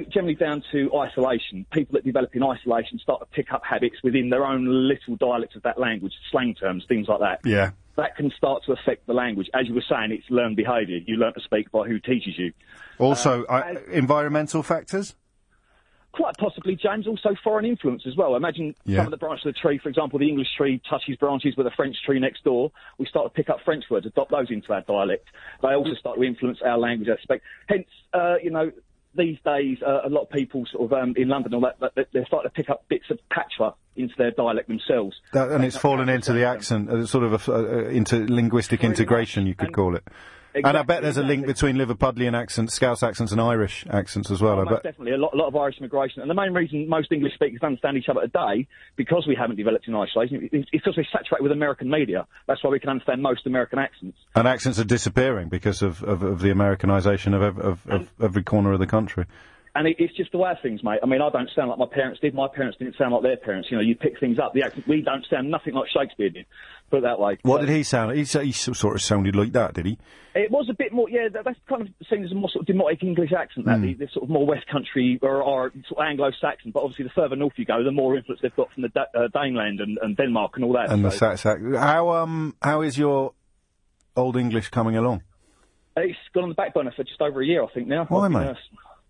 [0.09, 1.65] generally down to isolation.
[1.71, 5.55] People that develop in isolation start to pick up habits within their own little dialects
[5.55, 7.39] of that language, slang terms, things like that.
[7.43, 7.71] Yeah.
[7.97, 9.49] That can start to affect the language.
[9.53, 10.97] As you were saying, it's learned behaviour.
[11.05, 12.51] You learn to speak by who teaches you.
[12.97, 15.15] Also, Uh, I, environmental factors?
[16.15, 18.37] Quite possibly, James, also foreign influence as well.
[18.37, 18.99] Imagine Yeah.
[18.99, 21.67] some of the branches of the tree, for example, the English tree touches branches with
[21.67, 22.71] a French tree next door.
[22.97, 25.27] We start to pick up French words, adopt those into our dialect.
[25.61, 27.43] They also start to influence our language aspect.
[27.67, 28.71] Hence, uh, you know,
[29.13, 32.07] these days, uh, a lot of people sort of um, in London, all that, that,
[32.13, 35.17] they're starting to pick up bits of patois into their dialect themselves.
[35.33, 38.83] That, and it's fallen into the accent, uh, sort of a, uh, uh, into linguistic
[38.83, 40.03] integration, you could call it.
[40.63, 44.41] And I bet there's a link between Liverpudlian accents, Scouse accents, and Irish accents as
[44.41, 44.59] well.
[44.59, 44.83] I oh, bet.
[44.83, 46.21] definitely, a lot, a lot of Irish immigration.
[46.21, 49.87] And the main reason most English speakers understand each other today, because we haven't developed
[49.87, 52.25] in isolation, is because we're saturated with American media.
[52.47, 54.17] That's why we can understand most American accents.
[54.35, 58.43] And accents are disappearing because of, of, of the Americanisation of, ev- of, of every
[58.43, 59.25] corner of the country.
[59.77, 60.99] And it, it's just the way of things, mate.
[61.03, 62.33] I mean, I don't sound like my parents did.
[62.33, 63.67] My parents didn't sound like their parents.
[63.69, 64.53] You know, you pick things up.
[64.53, 66.45] The accent, we don't sound nothing like Shakespeare did.
[66.89, 67.37] Put it that way.
[67.41, 68.25] What did he sound like?
[68.25, 69.97] He, he sort of sounded like that, did he?
[70.33, 71.27] It was a bit more, yeah.
[71.33, 73.65] That, that's kind of seen as a more sort of demotic English accent.
[73.65, 73.97] That Mm.
[73.97, 76.71] the, the sort of more West Country or, or sort of Anglo-Saxon.
[76.71, 79.11] But obviously, the further north you go, the more influence they've got from the da-
[79.13, 80.89] uh, Danelaw and, and Denmark and all that.
[80.89, 81.41] And the So- sax.
[81.41, 83.33] sax- How um how is your
[84.15, 85.23] old English coming along?
[85.97, 88.05] It's gone on the back burner for just over a year, I think now.
[88.05, 88.55] Why, mate?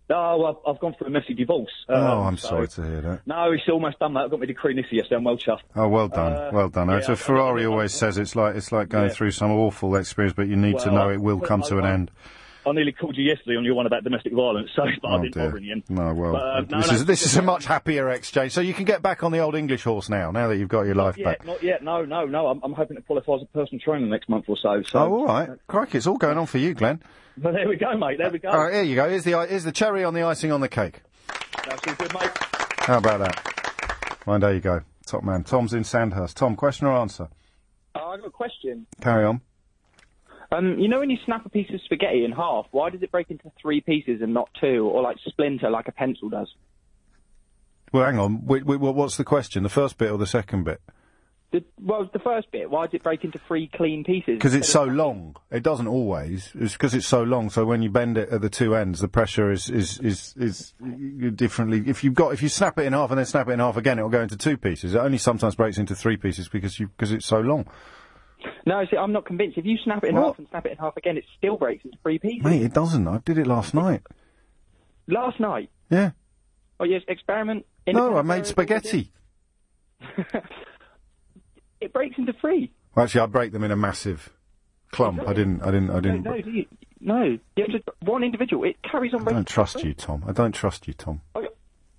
[0.08, 1.70] No, I've, I've gone through a messy divorce.
[1.88, 3.20] oh, Um, I'm so- sorry to hear that.
[3.26, 4.20] No, it's almost done, mate.
[4.20, 5.16] I've got my decree nisi yesterday.
[5.16, 5.62] I'm well chuffed.
[5.74, 6.88] Oh, well done, Uh, well done.
[6.88, 9.14] yeah, As a Ferrari always says, it's like it's like going Yeah.
[9.14, 11.78] through some awful experience, but you need to Well, know it will I- come to
[11.78, 12.10] an I- end.
[12.68, 15.22] I nearly called you yesterday on your one about domestic violence, so but I Oh,
[15.22, 15.44] didn't dear.
[15.44, 15.82] bother in the end.
[15.88, 18.50] No, well, But, uh, no, this no, is this is a much happier exchange.
[18.52, 20.32] So you can get back on the old English horse now.
[20.32, 21.46] Now that you've got your life Not back.
[21.46, 21.82] not yet.
[21.84, 22.48] No, no, no.
[22.48, 24.82] I'm, I'm hoping to qualify as a personal trainer next month or so.
[24.82, 25.48] So, Oh, all right.
[25.68, 27.00] Crikey, it's all going on for you, Glenn.
[27.38, 28.18] But there we go, mate.
[28.18, 28.48] There we go.
[28.48, 29.08] All right, here you go.
[29.08, 31.02] Here's the here's the cherry on the icing on the cake.
[31.66, 32.30] That's all good, mate.
[32.78, 34.18] How about that?
[34.26, 34.80] Well, there you go.
[35.06, 35.44] Top man.
[35.44, 36.36] Tom's in Sandhurst.
[36.36, 37.28] Tom, question or answer?
[37.94, 38.86] Oh, I got a question.
[39.00, 39.40] Carry on.
[40.52, 43.10] Um, you know when you snap a piece of spaghetti in half, why does it
[43.10, 46.48] break into three pieces and not two, or like splinter like a pencil does?
[47.92, 48.46] Well, hang on.
[48.46, 49.62] Wait, wait, what's the question?
[49.62, 50.80] The first bit or the second bit?
[51.56, 54.34] The, well, the first bit, why does it break into three clean pieces?
[54.34, 55.36] Because it's so long.
[55.50, 56.52] It doesn't always.
[56.54, 57.48] It's because it's so long.
[57.48, 60.74] So when you bend it at the two ends, the pressure is is is is
[61.34, 61.82] differently.
[61.86, 63.78] If you've got if you snap it in half and then snap it in half
[63.78, 64.94] again, it will go into two pieces.
[64.94, 67.66] It only sometimes breaks into three pieces because you because it's so long.
[68.66, 69.56] No, see, I'm not convinced.
[69.56, 70.26] If you snap it in What?
[70.26, 72.44] half and snap it in half again, it still breaks into three pieces.
[72.44, 73.08] Mate, it doesn't.
[73.08, 74.02] I did it last night.
[75.08, 75.70] Last night.
[75.88, 76.10] Yeah.
[76.78, 77.64] Oh yes, experiment.
[77.86, 79.10] No, I made spaghetti.
[81.86, 82.72] It breaks into three.
[82.96, 84.32] Well, actually, I break them in a massive
[84.90, 85.20] clump.
[85.24, 85.62] I didn't.
[85.62, 85.90] I didn't.
[85.90, 86.24] I didn't.
[86.24, 86.66] no, do you,
[87.00, 87.38] no.
[87.54, 88.64] You have one individual.
[88.64, 90.24] It carries on I don't trust you, Tom.
[90.26, 91.20] I don't trust you, Tom.
[91.36, 91.46] I,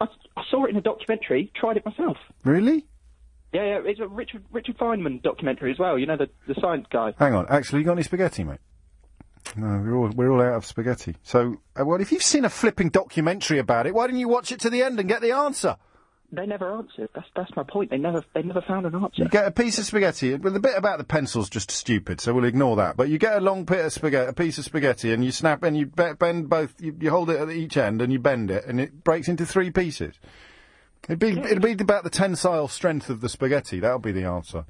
[0.02, 1.54] I, I saw it in a documentary.
[1.56, 2.18] Tried it myself.
[2.44, 2.86] Really?
[3.54, 3.80] Yeah, yeah.
[3.86, 5.98] It's a Richard Richard Feynman documentary as well.
[5.98, 7.14] You know the the science guy.
[7.18, 7.46] Hang on.
[7.48, 8.60] Actually, you got any spaghetti, mate?
[9.56, 11.16] No, we're all we're all out of spaghetti.
[11.24, 14.52] So, uh, well, if you've seen a flipping documentary about it, why didn't you watch
[14.52, 15.78] it to the end and get the answer?
[16.30, 17.10] They never answered.
[17.16, 17.90] That's that's my point.
[17.90, 19.24] They never they never found an answer.
[19.24, 20.36] You get a piece of spaghetti.
[20.36, 22.98] Well, the bit about the pencil's just stupid, so we'll ignore that.
[22.98, 25.64] But you get a long bit of spaghetti, a piece of spaghetti, and you snap
[25.64, 26.76] and you bend both.
[26.82, 29.46] You, you hold it at each end and you bend it, and it breaks into
[29.46, 30.16] three pieces.
[31.06, 33.80] It'd be it'd be about the tensile strength of the spaghetti.
[33.80, 34.66] That'll be the answer.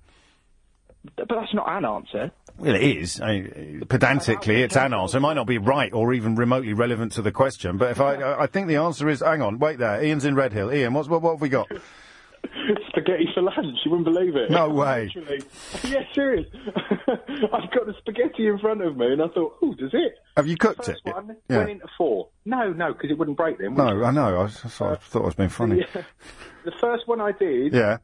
[1.15, 2.31] But that's not an answer.
[2.57, 3.21] Well, it is.
[3.21, 3.39] I,
[3.81, 5.17] uh, pedantically, it's an answer.
[5.17, 8.15] It might not be right or even remotely relevant to the question, but if I,
[8.15, 10.03] I I think the answer is, hang on, wait there.
[10.03, 10.73] Ian's in Redhill.
[10.73, 11.67] Ian, what's, what, what have we got?
[12.89, 13.77] spaghetti for lunch.
[13.86, 14.49] You wouldn't believe it.
[14.51, 15.12] No way.
[15.15, 15.43] Literally.
[15.88, 16.47] Yeah, serious.
[17.07, 20.15] I've got the spaghetti in front of me, and I thought, oh, does it?
[20.36, 21.13] Have you cooked First it?
[21.13, 21.57] one Yeah.
[21.57, 22.29] went into four.
[22.45, 23.75] No, no, because it wouldn't break them.
[23.75, 24.41] would No, I know.
[24.41, 25.86] I, I thought, I thought I was being funny.
[25.93, 26.01] Yeah.
[26.65, 27.97] The first one I did Yeah.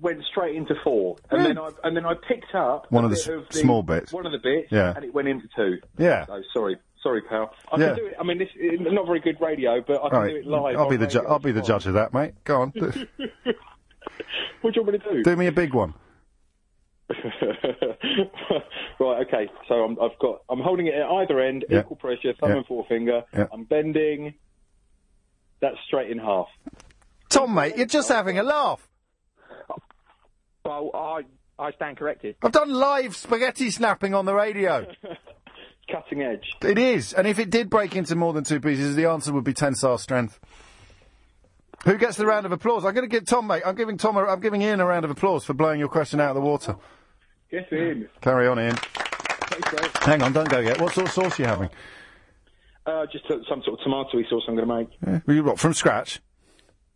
[0.00, 1.54] Went straight into four, and Really?
[1.54, 3.58] then I and then I picked up One a of the bit s- of the
[3.58, 4.12] small bits.
[4.12, 4.92] One of the bits, Yeah.
[4.94, 5.78] and it went into two.
[5.98, 6.26] Yeah.
[6.26, 7.54] So sorry, sorry, pal.
[7.72, 7.86] I Yeah.
[7.88, 8.14] can do it.
[8.18, 10.36] I mean, this is not very good radio, but I can All do right.
[10.36, 10.76] it live.
[10.76, 11.32] I'll be on the ju- radio.
[11.32, 12.34] I'll be the judge of that, mate.
[12.44, 12.70] Go on.
[12.70, 12.80] Do,
[14.62, 15.22] What do you want me to do?
[15.22, 15.94] do me a big one.
[19.00, 19.48] right, okay.
[19.68, 20.42] So I'm, I've got.
[20.48, 21.80] I'm holding it at either end, Yeah.
[21.80, 22.56] equal pressure, thumb Yeah.
[22.56, 23.22] and forefinger.
[23.32, 23.46] Yeah.
[23.52, 24.34] I'm bending.
[25.60, 26.48] That's straight in half.
[27.30, 28.86] Tom, mate, you're just having a laugh.
[30.66, 31.22] Well, I
[31.58, 32.36] I stand corrected.
[32.42, 34.86] I've done live spaghetti snapping on the radio.
[35.90, 36.44] Cutting edge.
[36.62, 39.44] It is, and if it did break into more than two pieces, the answer would
[39.44, 40.40] be tensile strength.
[41.84, 42.84] Who gets the round of applause?
[42.84, 43.62] I'm going to give Tom, mate.
[43.64, 44.16] I'm giving Tom.
[44.16, 46.40] A, I'm giving Ian a round of applause for blowing your question out of the
[46.40, 46.76] water.
[47.50, 48.08] Get in.
[48.20, 48.74] Carry on, Ian.
[48.74, 49.98] Thanks.
[50.04, 50.80] Hang on, don't go yet.
[50.80, 51.70] What sort of sauce are you having?
[52.84, 54.88] Uh, just uh, some sort of tomatoey sauce I'm going to make.
[55.06, 55.34] Yeah.
[55.34, 56.20] You what from scratch?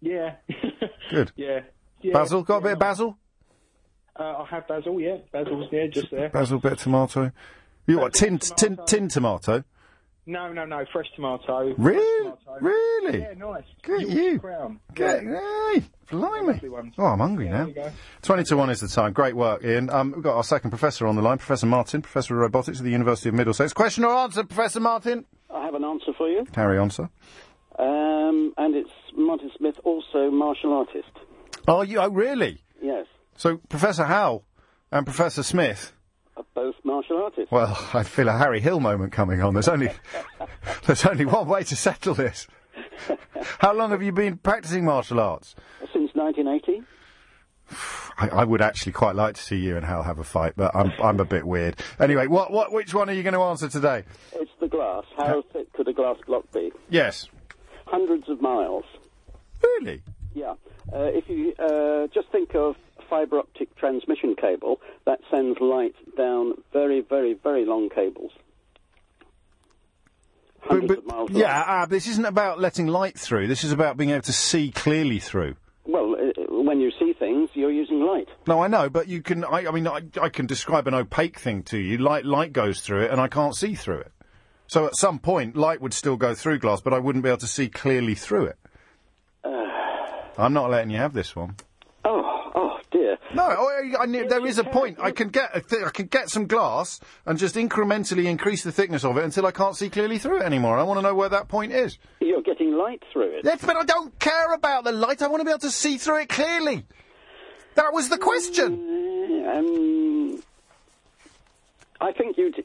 [0.01, 0.35] Yeah.
[1.11, 1.31] Good.
[1.37, 1.61] yeah.
[2.01, 2.13] yeah.
[2.13, 3.17] Basil, got a bit of basil.
[4.21, 5.01] Uh, I have basil.
[5.01, 6.29] Yeah, basil's yeah, just there.
[6.29, 7.33] Basil, bit of tomato.
[7.87, 8.13] You what?
[8.13, 9.65] Tin, tin, tin tomato.
[10.27, 10.85] No, no, no.
[10.93, 11.75] Fresh tomato.
[11.79, 12.31] Really?
[12.31, 12.61] Fresh tomato.
[12.67, 13.19] Really?
[13.21, 13.65] Yeah, nice.
[13.83, 14.39] Good Yorkshire you.
[14.39, 14.81] Crown.
[14.95, 15.41] Get, Yeah.
[15.75, 16.61] hey, blimey.
[16.99, 17.59] Oh, I'm hungry Yeah, now.
[17.59, 17.91] there you go.
[18.23, 19.13] 20 to 1 is the time.
[19.15, 19.89] Great work, Ian.
[19.89, 22.85] Um, we've got our second professor on the line, Professor Martin, Professor of Robotics at
[22.85, 23.73] the University of Middlesex.
[23.73, 25.25] Question or answer, Professor Martin?
[25.53, 26.45] I have an answer for you.
[26.53, 27.09] Carry on, sir.
[27.79, 31.09] Um, and it's Martin Smith, also martial artist.
[31.67, 32.59] Oh, you, oh, really?
[32.83, 33.07] Yes,
[33.41, 34.45] So, Professor Hal
[34.93, 35.95] and Professor Smith,
[36.37, 37.51] are both martial artists.
[37.51, 39.55] well, I feel a Harry Hill moment coming on.
[39.55, 39.89] There's only,
[40.87, 42.47] there's only one way to settle this.
[43.61, 45.55] How long have you been practicing martial arts?
[45.91, 46.83] Since 1980.
[48.19, 50.77] I, I would actually quite like to see you and Hal have a fight, but
[50.77, 51.77] I'm, I'm a bit weird.
[51.99, 54.05] Anyway, what, what, which one are you going to answer today?
[54.35, 55.05] It's the glass.
[55.17, 56.73] How thick could a glass block be?
[56.91, 57.27] Yes.
[57.87, 58.85] Hundreds of miles.
[59.63, 60.03] Really?
[60.35, 60.57] Yeah.
[60.93, 62.77] Uh, if you uh, just think of
[63.11, 68.31] fibre optic transmission cable, that sends light down very, very, very long cables.
[70.63, 71.31] Hundreds of miles.
[71.31, 73.49] Yeah, uh, this isn't about letting light through.
[73.49, 75.57] This is about being able to see clearly through.
[75.87, 78.29] Well, uh, when you see things, you're using light.
[78.47, 79.45] No, I know, but you can.
[79.45, 81.99] I, I mean, I, I can describe an opaque thing to you.
[81.99, 84.13] Light, light goes through it, and I can't see through it.
[84.67, 87.39] So at some point, light would still go through glass, but I wouldn't be able
[87.39, 88.57] to see clearly through it.
[90.39, 91.57] I'm not letting you have this one.
[93.37, 93.93] Oh, oh.
[93.95, 94.99] No, I, I, there is a point.
[95.01, 98.73] I can get a th- I can get some glass and just incrementally increase the
[98.73, 100.79] thickness of it until I can't see clearly through it anymore.
[100.79, 101.99] I want to know where that point is.
[102.21, 103.45] You're getting light through it.
[103.45, 105.23] Yes, but I don't care about the light.
[105.23, 106.87] I want to be able to see through it clearly.
[107.75, 109.47] That was the question.
[109.49, 110.43] Um,
[112.01, 112.53] I think you.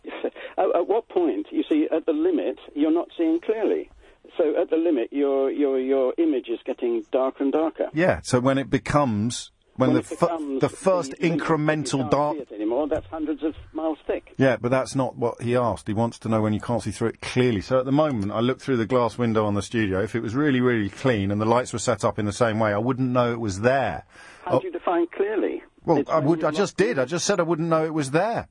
[0.57, 3.89] At, at what point, you see, at the limit, you're not seeing clearly.
[4.37, 7.89] So at the limit, your your your image is getting darker and darker.
[7.93, 8.21] Yeah.
[8.23, 12.37] So when it becomes when, When the becomes the first the incremental dark.
[12.37, 12.87] see it anymore.
[12.87, 14.33] That's hundreds of miles thick.
[14.37, 15.87] Yeah, but that's not what he asked.
[15.87, 17.61] He wants to know when you can't see through it clearly.
[17.61, 20.01] So at the moment, I look through the glass window on the studio.
[20.01, 22.59] If it was really, really clean and the lights were set up in the same
[22.59, 24.05] way, I wouldn't know it was there.
[24.45, 25.63] How Oh, do you define clearly?
[25.85, 26.43] well, It's I would.
[26.43, 26.97] I just did.
[26.99, 28.47] I just said I wouldn't know it was there.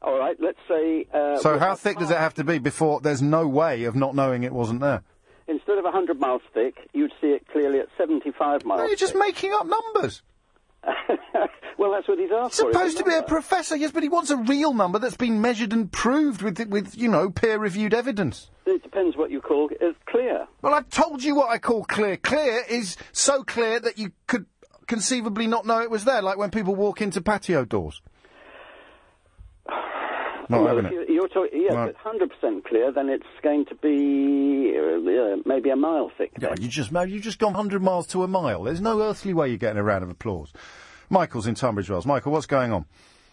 [0.00, 1.06] All right, let's say.
[1.12, 4.14] Uh, so how thick does it have to be before there's no way of not
[4.14, 5.02] knowing it wasn't there?
[5.48, 8.80] Instead of 100 miles thick, you'd see it clearly at 75 miles.
[8.80, 10.22] No, you're just making up numbers.
[11.78, 12.50] well, that's what he's for.
[12.50, 15.72] supposed to be a professor, yes, but he wants a real number that's been measured
[15.72, 18.50] and proved with, with you know, peer-reviewed evidence.
[18.66, 20.46] It depends what you call as clear.
[20.62, 22.16] Well, I've told you what I call clear.
[22.16, 24.46] Clear is so clear that you could
[24.86, 28.02] conceivably not know it was there, like when people walk into patio doors.
[30.48, 31.08] Not well, having if it.
[31.10, 31.88] you- you're talking, yes, Right.
[31.90, 36.32] at 100% clear, then it's going to be uh, maybe a mile thick.
[36.40, 38.62] Yeah, you just you just gone hundred miles to a mile.
[38.62, 40.52] There's no earthly way you're getting a round of applause.
[41.10, 42.06] Michael's in Tunbridge Wells.
[42.06, 42.84] Michael, what's going on?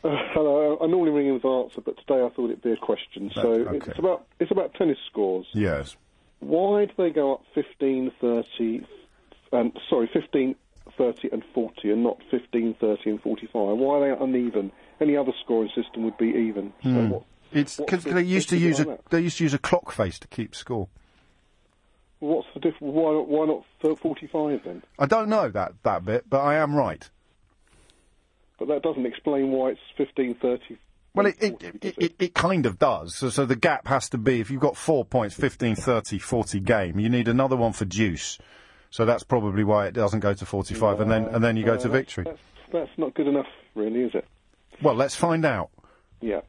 [0.03, 0.77] Uh, hello.
[0.81, 3.31] I normally ring in with an answer, but today I thought it'd be a question.
[3.33, 3.77] So Okay.
[3.89, 5.47] it's about it's about tennis scores.
[5.53, 5.95] Yes.
[6.39, 8.85] Why do they go up 15, 30,
[9.51, 10.55] and sorry, 15,
[10.97, 13.77] 30 and 40, and not 15, 30 and 45?
[13.77, 14.71] Why are they uneven?
[15.01, 16.73] Any other scoring system would be even.
[16.83, 17.09] So Hmm.
[17.09, 19.05] what, It's because the they used to use a that?
[19.09, 20.87] they used to use a clock face to keep score.
[22.19, 22.93] What's the difference?
[22.93, 23.27] Why not?
[23.27, 23.65] Why not
[23.99, 24.83] 45 then?
[24.97, 27.07] I don't know that that bit, but I am right.
[28.57, 30.77] But that doesn't explain why it's fifteen thirty.
[31.13, 33.15] Well, it it, it, it, it kind of does.
[33.15, 36.59] So, so the gap has to be, if you've got four points, 15, 30, 40
[36.59, 38.37] game, you need another one for deuce.
[38.89, 41.75] So that's probably why it doesn't go to 45, and then and then you go
[41.75, 42.25] Uh, to victory.
[42.25, 42.39] That's,
[42.73, 44.25] that's not good enough, really, is it?
[44.81, 45.69] Well, let's find out.
[46.21, 46.41] Yeah.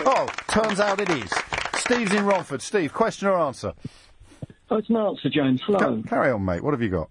[0.00, 1.30] Oh, turns out it is.
[1.76, 2.62] Steve's in Romford.
[2.62, 3.72] Steve, question or answer?
[4.70, 5.60] Oh, it's an answer, James.
[5.66, 5.78] Hello.
[5.78, 6.62] Ca- carry on, mate.
[6.62, 7.10] What have you got?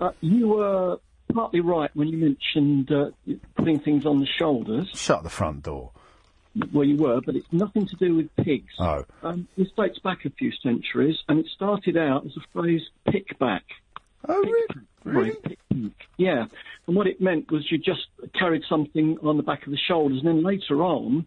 [0.00, 0.98] Uh, you were
[1.32, 3.10] partly right when you mentioned uh,
[3.56, 4.88] putting things on the shoulders.
[4.94, 5.90] Shut the front door.
[6.72, 8.72] Well, you were, but it's nothing to do with pigs.
[8.78, 9.04] Oh.
[9.22, 13.38] Um, this dates back a few centuries, and it started out as a phrase "pick
[13.38, 13.64] back."
[14.28, 14.66] Oh, really?
[15.04, 15.34] Really?
[15.42, 15.58] Pick.
[16.16, 16.46] Yeah,
[16.86, 18.06] and what it meant was you just
[18.38, 21.26] carried something on the back of the shoulders, and then later on,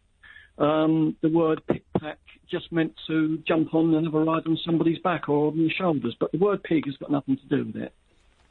[0.57, 2.17] um, the word "pick pack"
[2.49, 5.69] just meant to jump on and have a ride on somebody's back or on your
[5.69, 6.15] shoulders.
[6.19, 7.93] But the word "pig" has got nothing to do with it.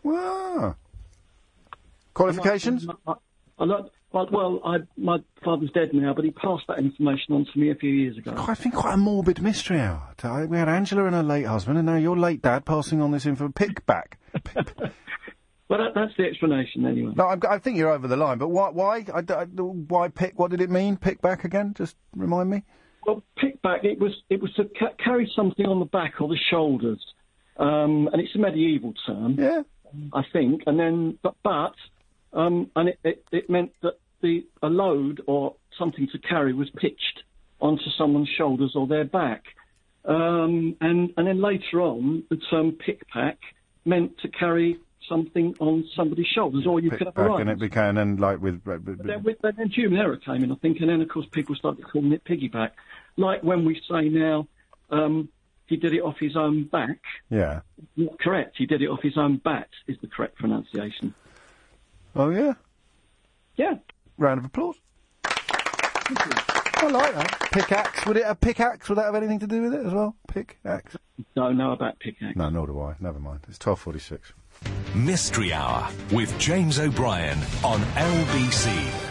[0.02, 0.76] Wow.
[2.14, 2.86] Qualifications?
[2.88, 3.14] I, I,
[3.64, 7.58] like- well, well I, my father's dead now, but he passed that information on to
[7.58, 8.34] me a few years ago.
[8.36, 10.14] I think quite a morbid mystery hour.
[10.16, 10.46] today.
[10.46, 13.26] We had Angela and her late husband, and now your late dad passing on this
[13.26, 13.48] info.
[13.48, 14.18] Pick back.
[15.68, 17.12] Well, that, that's the explanation anyway.
[17.16, 18.38] No, I'm, I think you're over the line.
[18.38, 18.70] But why?
[18.70, 19.04] Why?
[19.12, 20.38] I, I- why pick?
[20.38, 20.96] What did it mean?
[20.96, 21.74] Pick back again?
[21.76, 22.62] Just remind me.
[23.04, 23.82] Well, pick back.
[23.82, 27.04] It was it was to ca- carry something on the back or the shoulders,
[27.56, 29.34] um, and it's a medieval term.
[29.38, 29.62] Yeah.
[30.12, 31.74] I think, and then but but,
[32.36, 36.70] um, and it, it, it meant that the a load or something to carry was
[36.70, 37.22] pitched
[37.60, 39.42] onto someone's shoulders or their back,
[40.04, 43.38] um, and and then later on the term pick pack
[43.84, 47.40] meant to carry something on somebody's shoulders, or you Pick could have a ride.
[47.42, 48.60] and it became and like with.
[48.66, 51.26] with- with- Then, with, then human error came in, I think, and then of course
[51.30, 52.72] people started calling it piggyback.
[53.16, 54.48] Like when we say now,
[54.90, 55.28] um,
[55.66, 56.98] he did it off his own back.
[57.30, 57.60] yeah.
[58.20, 58.56] Correct.
[58.58, 61.14] He did it off his own bat is the correct pronunciation.
[62.16, 62.54] Oh yeah.
[63.56, 63.74] Yeah.
[64.18, 64.76] Round of applause.
[65.24, 67.48] I like that.
[67.52, 68.06] Pickaxe.
[68.06, 68.88] Would it a pickaxe?
[68.88, 70.14] Would that have anything to do with it as well?
[70.28, 70.96] Pickaxe.
[71.34, 72.36] Don't know about pickaxe.
[72.36, 72.94] No, nor do I.
[73.00, 73.40] Never mind.
[73.48, 74.32] It's twelve forty-six.
[74.94, 79.05] Mystery Hour with James O'Brien on LBC.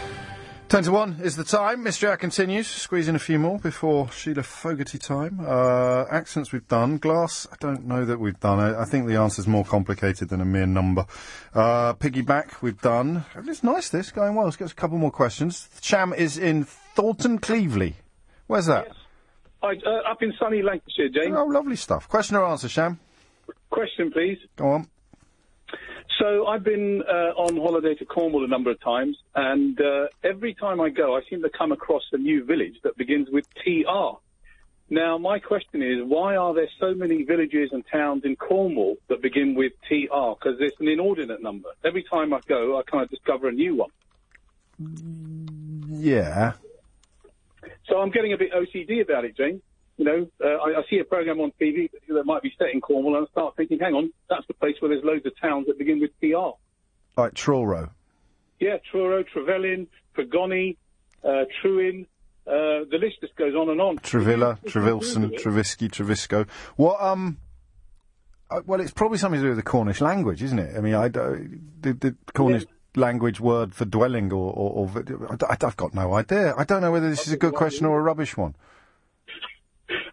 [0.68, 1.84] Ten to one is the time.
[1.84, 2.66] Mystery Hour continues.
[2.66, 5.38] Squeeze in a few more before Sheila Fogarty time.
[5.40, 6.98] Uh, accents we've done.
[6.98, 8.58] Glass, I don't know that we've done.
[8.58, 11.06] I, I think the answer's more complicated than a mere number.
[11.54, 13.24] Uh, piggyback we've done.
[13.46, 14.46] It's nice this, going well.
[14.46, 15.68] Let's get a couple more questions.
[15.80, 17.94] Sham is in Thornton Cleveley.
[18.48, 18.88] Where's that?
[19.62, 21.36] Hi, uh, up in sunny Lancashire, James.
[21.36, 22.08] Oh, lovely stuff.
[22.08, 22.98] Question or answer, Sham?
[23.70, 24.38] Question, please.
[24.56, 24.88] Go on.
[26.18, 30.54] So I've been uh, on holiday to Cornwall a number of times, and uh, every
[30.54, 34.18] time I go, I seem to come across a new village that begins with TR.
[34.88, 39.20] Now, my question is, why are there so many villages and towns in Cornwall that
[39.20, 40.34] begin with TR?
[40.38, 41.70] Because it's an inordinate number.
[41.84, 43.90] Every time I go, I kind of discover a new one.
[45.88, 46.52] Yeah.
[47.88, 49.60] So I'm getting a bit OCD about it, James.
[49.96, 52.80] You know, uh, I, I see a program on TV that might be set in
[52.80, 55.66] Cornwall, and I start thinking, hang on, that's the place where there's loads of towns
[55.68, 56.56] that begin with TR.
[57.18, 57.90] Like Truro.
[58.60, 60.76] Yeah, Truro, Trevelyan, Tregony,
[61.24, 62.06] uh, Truin.
[62.46, 63.98] Uh, the list just goes on and on.
[63.98, 66.46] Trevilla, Trevilson, Trevisky, Trevisco.
[66.76, 67.38] What, um,
[68.50, 70.76] uh, well, it's probably something to do with the Cornish language, isn't it?
[70.76, 75.56] I mean, I don't, the, the Cornish language word for dwelling or, or, or I,
[75.60, 76.54] have got no idea.
[76.56, 78.54] I don't know whether this is a good question or a rubbish one.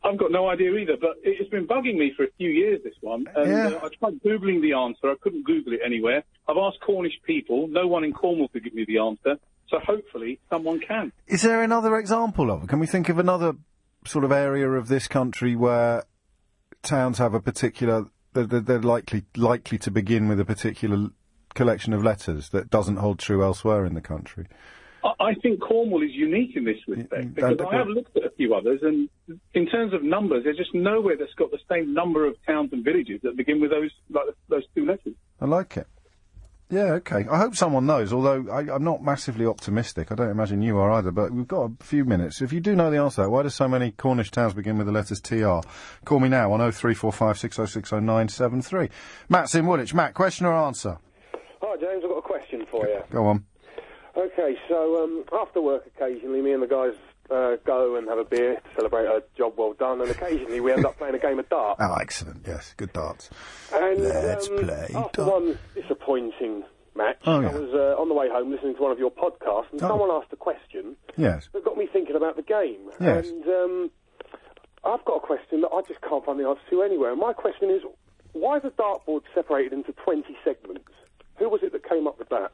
[0.04, 2.82] I've got no idea either, but it- it's been bugging me for a few years,
[2.84, 3.26] this one.
[3.36, 3.68] And Yeah.
[3.82, 5.10] uh, I tried Googling the answer.
[5.10, 6.24] I couldn't Google it anywhere.
[6.48, 7.68] I've asked Cornish people.
[7.68, 9.40] No one in Cornwall could give me the answer.
[9.70, 11.12] So hopefully someone can.
[11.28, 12.70] Is there another example of it?
[12.70, 13.54] Can we think of another
[14.06, 16.04] sort of area of this country where
[16.82, 21.10] towns have a particular, they're- they're likely, likely to begin with a particular
[21.56, 24.48] collection of letters that doesn't hold true elsewhere in the country?
[25.04, 28.30] I, I think Cornwall is unique in this respect because I have looked at a
[28.32, 29.10] few others, and
[29.54, 32.84] in terms of numbers, there's just nowhere that's got the same number of towns and
[32.84, 35.14] villages that begin with those like those two letters.
[35.42, 35.88] I like it.
[36.70, 37.26] Yeah, okay.
[37.30, 40.12] I hope someone knows, although I, I'm not massively optimistic.
[40.12, 42.42] I don't imagine you are either, but we've got a few minutes.
[42.42, 44.80] If you do know the answer, to that, why do so many Cornish towns begin
[44.80, 45.60] with the letters TR?
[46.04, 48.90] Call me now on 0345 606 0973.
[49.30, 49.94] Matt's in Woolwich.
[49.94, 50.98] Matt, question or answer?
[51.62, 52.02] Hi, James.
[52.04, 53.04] I've got a question for you.
[53.12, 53.46] Go on.
[54.16, 56.94] Okay, so um, after work, occasionally, me and the guys
[57.32, 60.72] uh, go and have a beer to celebrate a job well done, and occasionally we
[60.72, 61.82] end up playing a game of darts.
[61.84, 62.44] Oh, excellent.
[62.48, 63.30] Yes, good darts.
[63.74, 66.64] And Let's um, play after one disappointing
[66.96, 67.50] match, Oh, yeah.
[67.50, 69.88] I was uh, on the way home listening to one of your podcasts, and Oh.
[69.88, 71.50] someone asked a question Yes.
[71.54, 72.92] that got me thinking about the game.
[73.02, 73.28] Yes.
[73.28, 73.92] And um,
[74.84, 77.12] I've got a question that I just can't find the answer to anywhere.
[77.12, 77.82] And my question is,
[78.34, 80.92] why is the dartboard separated into 20 segments?
[81.38, 82.52] Who was it that came up with that?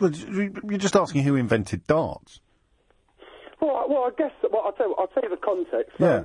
[0.00, 2.40] Well, you're just asking who invented darts.
[3.60, 4.32] Well, I, well, I guess.
[4.50, 5.92] Well, I'll tell, I'll tell you the context.
[5.98, 6.24] Yeah.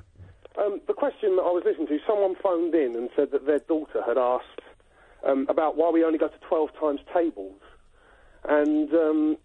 [0.58, 3.60] Um, the question that I was listening to, someone phoned in and said that their
[3.60, 4.60] daughter had asked
[5.26, 7.60] um, about why we only go to 12 times tables.
[8.44, 9.38] And um,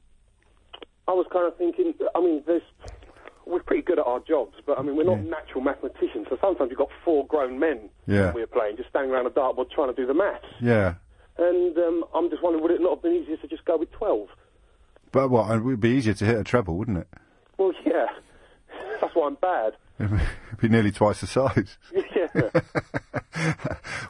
[1.06, 2.62] I was kind of thinking, I mean, there's,
[3.46, 6.70] we're pretty good at our jobs, but I mean, we're not natural mathematicians, so sometimes
[6.70, 8.32] you've got four grown men Yeah.
[8.32, 10.44] we're playing, just standing around a dartboard trying to do the maths.
[10.60, 10.94] Yeah.
[11.38, 13.90] And um, I'm just wondering, would it not have been easier to just go with
[13.92, 14.28] 12?
[15.12, 15.50] But what?
[15.54, 17.08] It would be easier to hit a treble, wouldn't it?
[17.58, 18.06] Well, yeah.
[19.00, 19.74] That's why I'm bad.
[19.98, 20.20] It'd
[20.60, 21.78] be nearly twice the size.
[21.92, 22.26] yeah.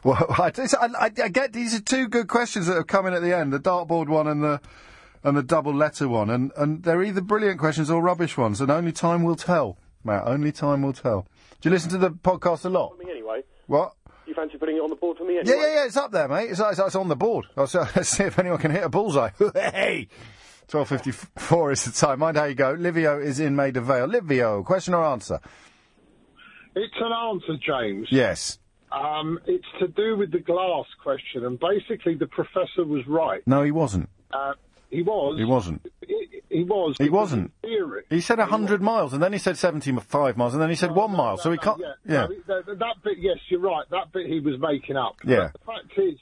[0.03, 3.13] Well, I, I, I, I get these are two good questions that have come in
[3.13, 4.61] at the end: the dartboard one and the
[5.21, 8.71] and the double letter one, and and they're either brilliant questions or rubbish ones, and
[8.71, 9.77] only time will tell.
[10.03, 11.27] Matt, only time will tell.
[11.59, 12.93] Do you listen to the podcast a lot?
[13.01, 13.43] Anyway.
[13.65, 13.95] What?
[14.27, 15.57] You fancy putting it on the board for me Yeah, anyway?
[15.59, 15.85] yeah, yeah.
[15.85, 16.49] It's up there, mate.
[16.51, 17.45] It's, it's, it's on the board.
[17.55, 19.29] I'll, see- let's see if anyone can hit a bullseye.
[19.53, 20.09] hey,
[20.67, 22.19] twelve fifty four is the time.
[22.19, 22.73] Mind how you go.
[22.73, 24.05] Livio is in Maida Vale.
[24.07, 25.39] Livio, question or answer?
[26.75, 28.07] It's an answer, James.
[28.11, 28.59] Yes.
[28.91, 33.41] Um, it's to do with the glass question, and basically the professor was right.
[33.47, 34.09] No, he wasn't.
[34.31, 34.53] Uh,
[34.89, 35.37] he was.
[35.37, 35.85] He wasn't.
[36.05, 36.95] He, he was.
[36.97, 37.51] He wasn't.
[38.09, 41.11] He said 100 miles, and then he said 75 miles, and then he said one
[41.11, 41.79] mile, so he can't...
[41.79, 41.93] Yeah.
[42.05, 42.27] Yeah.
[42.47, 43.85] No, that, that bit, yes, you're right.
[43.91, 45.15] That bit he was making up.
[45.25, 45.49] Yeah.
[45.51, 46.17] But the fact is,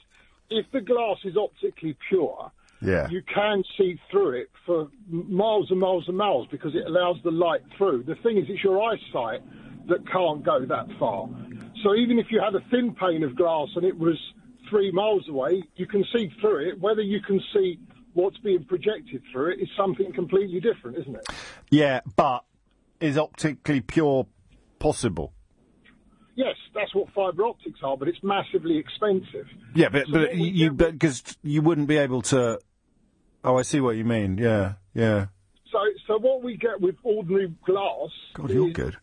[0.50, 2.50] if the glass is optically pure,
[2.82, 3.08] Yeah.
[3.08, 7.30] you can see through it for miles and miles and miles because it allows the
[7.30, 8.02] light through.
[8.02, 9.42] The thing is, it's your eyesight
[9.88, 11.28] that can't go that far.
[11.84, 14.18] So even if you had a thin pane of glass and it was
[14.68, 16.80] three miles away, you can see through it.
[16.80, 17.78] Whether you can see
[18.16, 21.26] what's being projected through it is something completely different, isn't it?
[21.70, 22.44] Yeah, but
[22.98, 24.26] is optically pure
[24.78, 25.32] possible?
[26.34, 29.46] Yes, that's what fibre optics are, but it's massively expensive.
[29.74, 32.58] Yeah, but, but you because you wouldn't be able to...
[33.44, 34.38] Oh, I see what you mean.
[34.38, 35.26] Yeah, yeah.
[35.70, 38.96] So, so what we get with ordinary glass God, you're is, good.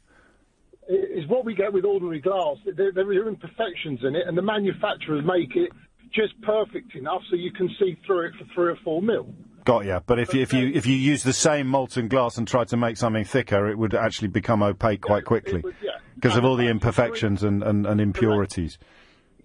[0.89, 2.57] is what we get with ordinary glass.
[2.65, 5.71] There, there are imperfections in it, and the manufacturers make it
[6.13, 9.27] just perfect enough so you can see through it for three or four mil.
[9.65, 10.01] Got ya.
[10.05, 12.77] But if you, if you if you use the same molten glass and try to
[12.77, 15.91] make something thicker, it would actually become opaque quite quickly yeah.
[16.15, 18.77] because of all the imperfections and, and, and impurities.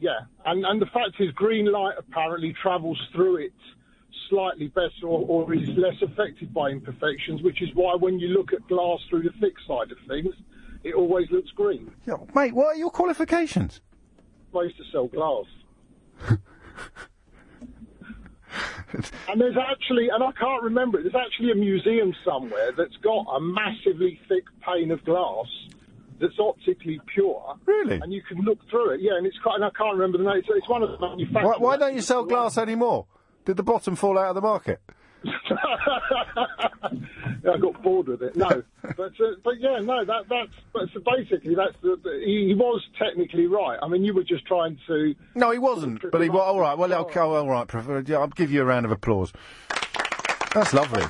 [0.00, 0.10] Yeah,
[0.44, 3.52] and and the fact is, green light apparently travels through it
[4.28, 8.52] slightly better or, or is less affected by imperfections, which is why when you look
[8.52, 10.34] at glass through the thick side of things,
[10.84, 11.90] it always looks green.
[12.06, 13.80] Yeah, mate, what are your qualifications?
[14.54, 15.46] I used to sell glass.
[19.28, 23.26] and there's actually, and I can't remember it, there's actually a museum somewhere that's got
[23.34, 25.46] a massively thick pane of glass
[26.20, 27.56] that's optically pure.
[27.66, 27.96] Really?
[27.96, 29.00] And you can look through it.
[29.00, 29.56] Yeah, and it's quite.
[29.56, 30.38] And I can't remember the name.
[30.38, 31.44] It's, it's one of the manufacturers.
[31.44, 33.06] Why, why don't you sell glass anymore?
[33.44, 34.80] Did the bottom fall out of the market?
[37.52, 38.36] I got bored with it.
[38.36, 38.48] No,
[38.82, 42.54] but uh, but yeah, no, that that's but so basically that's the, the he, he
[42.54, 43.78] was technically right.
[43.82, 45.14] I mean, you were just trying to.
[45.34, 46.02] No, he wasn't.
[46.10, 46.76] But he, well, all right.
[46.76, 47.66] Well, okay, all right.
[47.66, 49.32] prefer- yeah, I'll give you a round of applause.
[50.54, 51.02] That's lovely.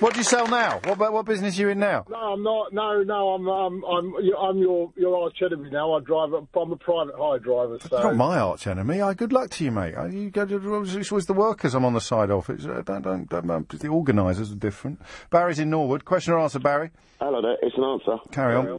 [0.00, 0.74] What do you sell now?
[0.84, 2.04] What about what business are you in now?
[2.08, 2.72] No, I'm not.
[2.72, 5.92] No, no, I'm I'm I'm I'm your your arch enemy now.
[5.94, 6.32] I drive.
[6.32, 7.78] a- I'm a private hire driver.
[7.88, 9.00] So Not my arch enemy.
[9.00, 9.94] I good luck to you, mate.
[9.94, 12.48] I, you go to it's always the workers I'm on the side of.
[12.48, 15.00] It's, uh, don't, don't, don't, don't- the organisers are different.
[15.30, 16.04] Barry's in Norwood.
[16.04, 16.90] Question or answer, Barry?
[17.20, 18.16] Hello there, it's an answer.
[18.32, 18.78] Carry on.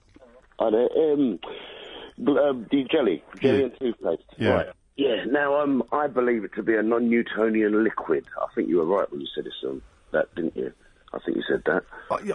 [0.60, 0.90] Hi there.
[1.14, 1.40] Um,
[2.18, 3.64] bl- um, the jelly, jelly Yeah.
[3.66, 4.24] and toothpaste.
[4.38, 4.50] Yeah.
[4.50, 4.68] Right.
[4.98, 5.26] Yeah.
[5.28, 8.26] Now, um, I believe it to be a non-Newtonian liquid.
[8.42, 9.82] I think you were right when you said this, um,
[10.12, 10.72] that, didn't you?
[11.12, 11.84] I think you said that.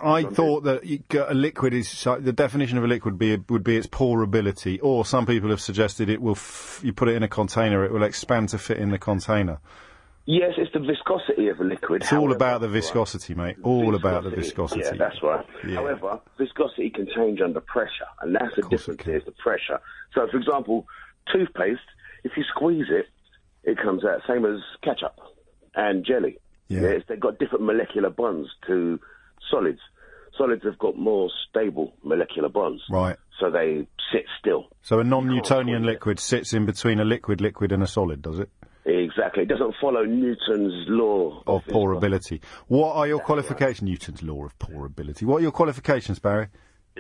[0.02, 0.98] I, I thought that you
[1.28, 4.80] a liquid is so- the definition of a liquid would be would be its pourability,
[4.82, 6.32] or some people have suggested it will.
[6.32, 9.60] F- you put it in a container, it will expand to fit in the container.
[10.26, 12.02] Yes, it's the viscosity of a liquid.
[12.02, 13.56] It's all about the viscosity, mate.
[13.62, 14.80] All about the viscosity.
[14.82, 15.44] Yeah, that's right.
[15.68, 15.74] Yeah.
[15.76, 19.78] However, viscosity can change under pressure, and that's the difference here, is the pressure.
[20.14, 20.86] So, for example,
[21.30, 21.78] toothpaste,
[22.24, 23.06] if you squeeze it,
[23.64, 25.14] it comes out, same as ketchup
[25.74, 26.38] and jelly.
[26.68, 26.80] Yeah.
[26.82, 28.98] it's, they've got different molecular bonds to
[29.50, 29.80] solids.
[30.36, 32.82] Solids have got more stable molecular bonds.
[32.90, 33.16] Right.
[33.38, 34.66] So they sit still.
[34.82, 38.50] So a non-Newtonian liquid sits in between a liquid, liquid, and a solid, does it?
[38.84, 39.44] Exactly.
[39.44, 42.42] It doesn't follow Newton's law Of pourability.
[42.66, 43.82] What are your qualifications?
[43.88, 45.22] Newton's law of pourability.
[45.22, 46.48] What are your qualifications, Barry?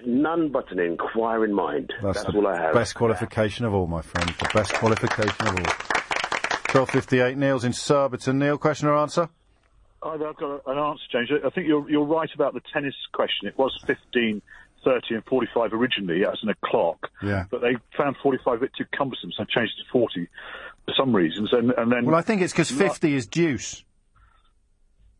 [0.06, 1.92] None but an inquiring mind.
[2.02, 2.74] That's, the all I have.
[2.74, 4.28] best qualification of all, my friend.
[4.28, 5.74] The best qualification of all.
[6.68, 7.36] Twelve fifty-eight.
[7.36, 8.38] Neil's in Surbiton.
[8.38, 9.28] Neil, question or answer?
[10.04, 11.30] I've got an answer, James.
[11.44, 13.48] I think you're you're right about the tennis question.
[13.48, 14.42] It was 15,
[14.84, 17.44] 30, and 45 originally as in a clock, Yeah.
[17.50, 20.28] but they found 45 a bit too cumbersome, so changed it to 40
[20.84, 21.52] for some reasons.
[21.52, 23.82] And and then Well, I think it's because fifty is deuce.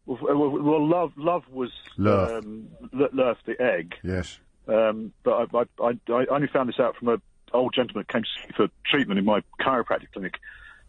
[0.06, 2.44] well, well, well, love love was Love.
[2.44, 3.94] um, love the egg.
[4.02, 4.38] Yes.
[4.68, 7.22] Um, but I, I, I, I only found this out from an
[7.52, 10.34] old gentleman that came to see me for treatment in my chiropractic clinic.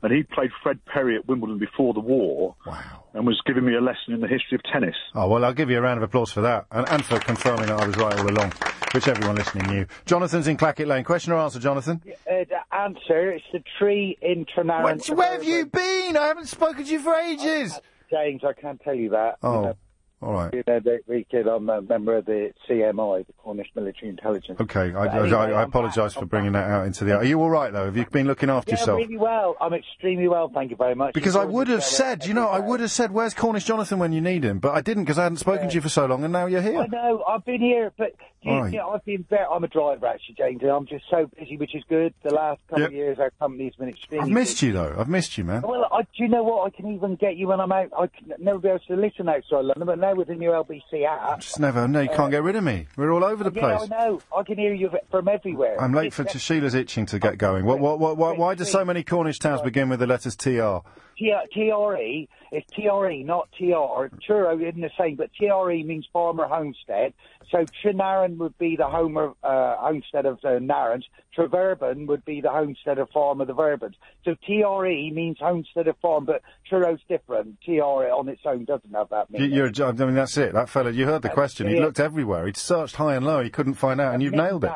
[0.06, 2.56] And he played Fred Perry at Wimbledon before the war.
[2.68, 3.06] Wow.
[3.16, 4.94] And was giving me a lesson in the history of tennis.
[5.16, 7.66] Oh well, I'll give you a round of applause for that, and, and for confirming
[7.68, 8.52] that I was right all along,
[8.94, 9.86] which everyone listening knew.
[10.06, 11.04] Jonathan's in Clackett Lane.
[11.06, 12.04] Question or answer, Jonathan?
[12.06, 14.84] Uh, the answer, it's the tree in Trenarren.
[15.08, 16.16] Where, where have you been?
[16.18, 17.80] I haven't spoken to you for ages.
[18.12, 19.38] James, I can't tell you that.
[19.42, 19.78] Oh, You know,
[20.22, 20.54] all right.
[20.54, 24.10] you know that we kid, I'm a uh, member of the CMI, the Cornish Military
[24.10, 24.60] Intelligence.
[24.60, 27.16] Okay, I, I, anyway, I, I apologise for bringing that out into the.
[27.16, 27.86] Are you all right though?
[27.86, 29.00] Have you been looking after yourself?
[29.00, 29.10] Yeah, yourself?
[29.10, 29.56] really well.
[29.62, 31.14] I'm extremely well, thank you very much.
[31.14, 34.14] Because I would have said, you know, I would have said, "Where's Cornish Jonathan when
[34.14, 36.24] you need him?" But I didn't because I hadn't spoken to you for so long,
[36.24, 36.80] and now you're here.
[36.80, 38.72] I know, I've been here, but you, right.
[38.72, 41.58] you know, I've been very, I'm a driver actually, James, and I'm just so busy,
[41.58, 42.14] which is good.
[42.24, 42.90] The last couple Yep.
[42.90, 44.68] of years, our company's been extremely I've missed busy.
[44.68, 44.96] you though.
[44.98, 45.62] I've missed you, man.
[45.62, 46.68] Well, I, do you know what?
[46.68, 47.90] I can even get you when I'm out.
[47.98, 51.06] I can never be able to listen outside London, but now with the new LBC
[51.06, 51.40] app.
[51.40, 51.88] Just never.
[51.88, 52.88] No, you can't uh, get rid of me.
[52.98, 53.90] We're all over the yeah, place.
[53.92, 54.22] I know.
[54.36, 55.82] I can hear you from everywhere.
[55.82, 57.66] I'm late for Sheila's itching to get going.
[57.66, 60.80] What, what, what, why, why do so many Cornish towns begin with the letters TR?
[61.18, 64.14] T- TRE is TRE, not TR.
[64.26, 67.14] Truro isn't the same, but TRE means farmer homestead.
[67.52, 71.04] So Trenarren would be the homer, uh, homestead of the Narrans.
[71.38, 73.96] Treverbyn would be the homestead of farm of the Verbans.
[74.24, 77.62] So TRE means homestead of farm, but Truro's different.
[77.64, 79.56] TRE on its own doesn't have that You, meaning.
[79.56, 80.54] you're, I mean, that's it.
[80.54, 81.68] That fella, you heard the question.
[81.68, 82.46] He looked everywhere.
[82.46, 83.42] He'd searched high and low.
[83.44, 84.72] He couldn't find out, and you've nailed it.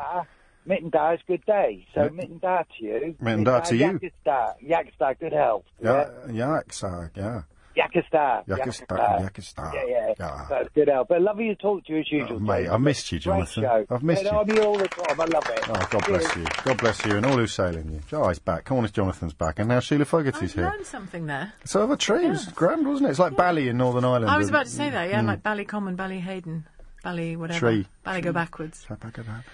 [0.66, 1.86] Da, Mitten da is good day.
[1.94, 3.16] So Mitten- mitten da to you.
[3.20, 3.98] Mitten da to you.
[3.98, 5.64] Yakista, Yakista, good health.
[5.82, 7.42] Yeah, Yaksa, yeah.
[7.76, 8.44] Yakista.
[8.46, 9.72] Yakista, Yakista.
[9.72, 10.14] Yeah, yeah.
[10.18, 10.46] Yeah.
[10.50, 11.08] That's good help.
[11.08, 12.40] But lovely to talk to you as usual.
[12.40, 12.70] Mate, James.
[12.72, 13.62] I missed you, Great Jonathan.
[13.62, 13.86] show.
[13.94, 14.38] I've missed Yeah, you.
[14.40, 15.20] I'm here all the time.
[15.20, 15.60] I love it.
[15.68, 16.44] Oh, God bless you.
[16.64, 18.00] God bless you, and all who's sailing you.
[18.18, 18.64] Oh, he's back.
[18.64, 20.64] Cornish Jonathan's back, and now Sheila Fogarty's I've here.
[20.64, 21.52] learned something there.
[21.64, 22.26] So have a tree.
[22.26, 23.10] It was grand, wasn't it?
[23.10, 24.30] It's like Bally in Northern Ireland.
[24.30, 25.26] I was about to say that, yeah, Mm.
[25.26, 26.64] like Ballycommon, Ballyhayden,
[27.04, 27.58] Bally whatever.
[27.60, 27.86] Tree.
[28.04, 28.84] Bally go backwards.
[29.00, 29.44] Back of that.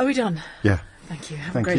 [0.00, 0.42] Are we done?
[0.62, 0.78] Yeah.
[1.08, 1.36] Thank you.
[1.36, 1.78] Have a great you.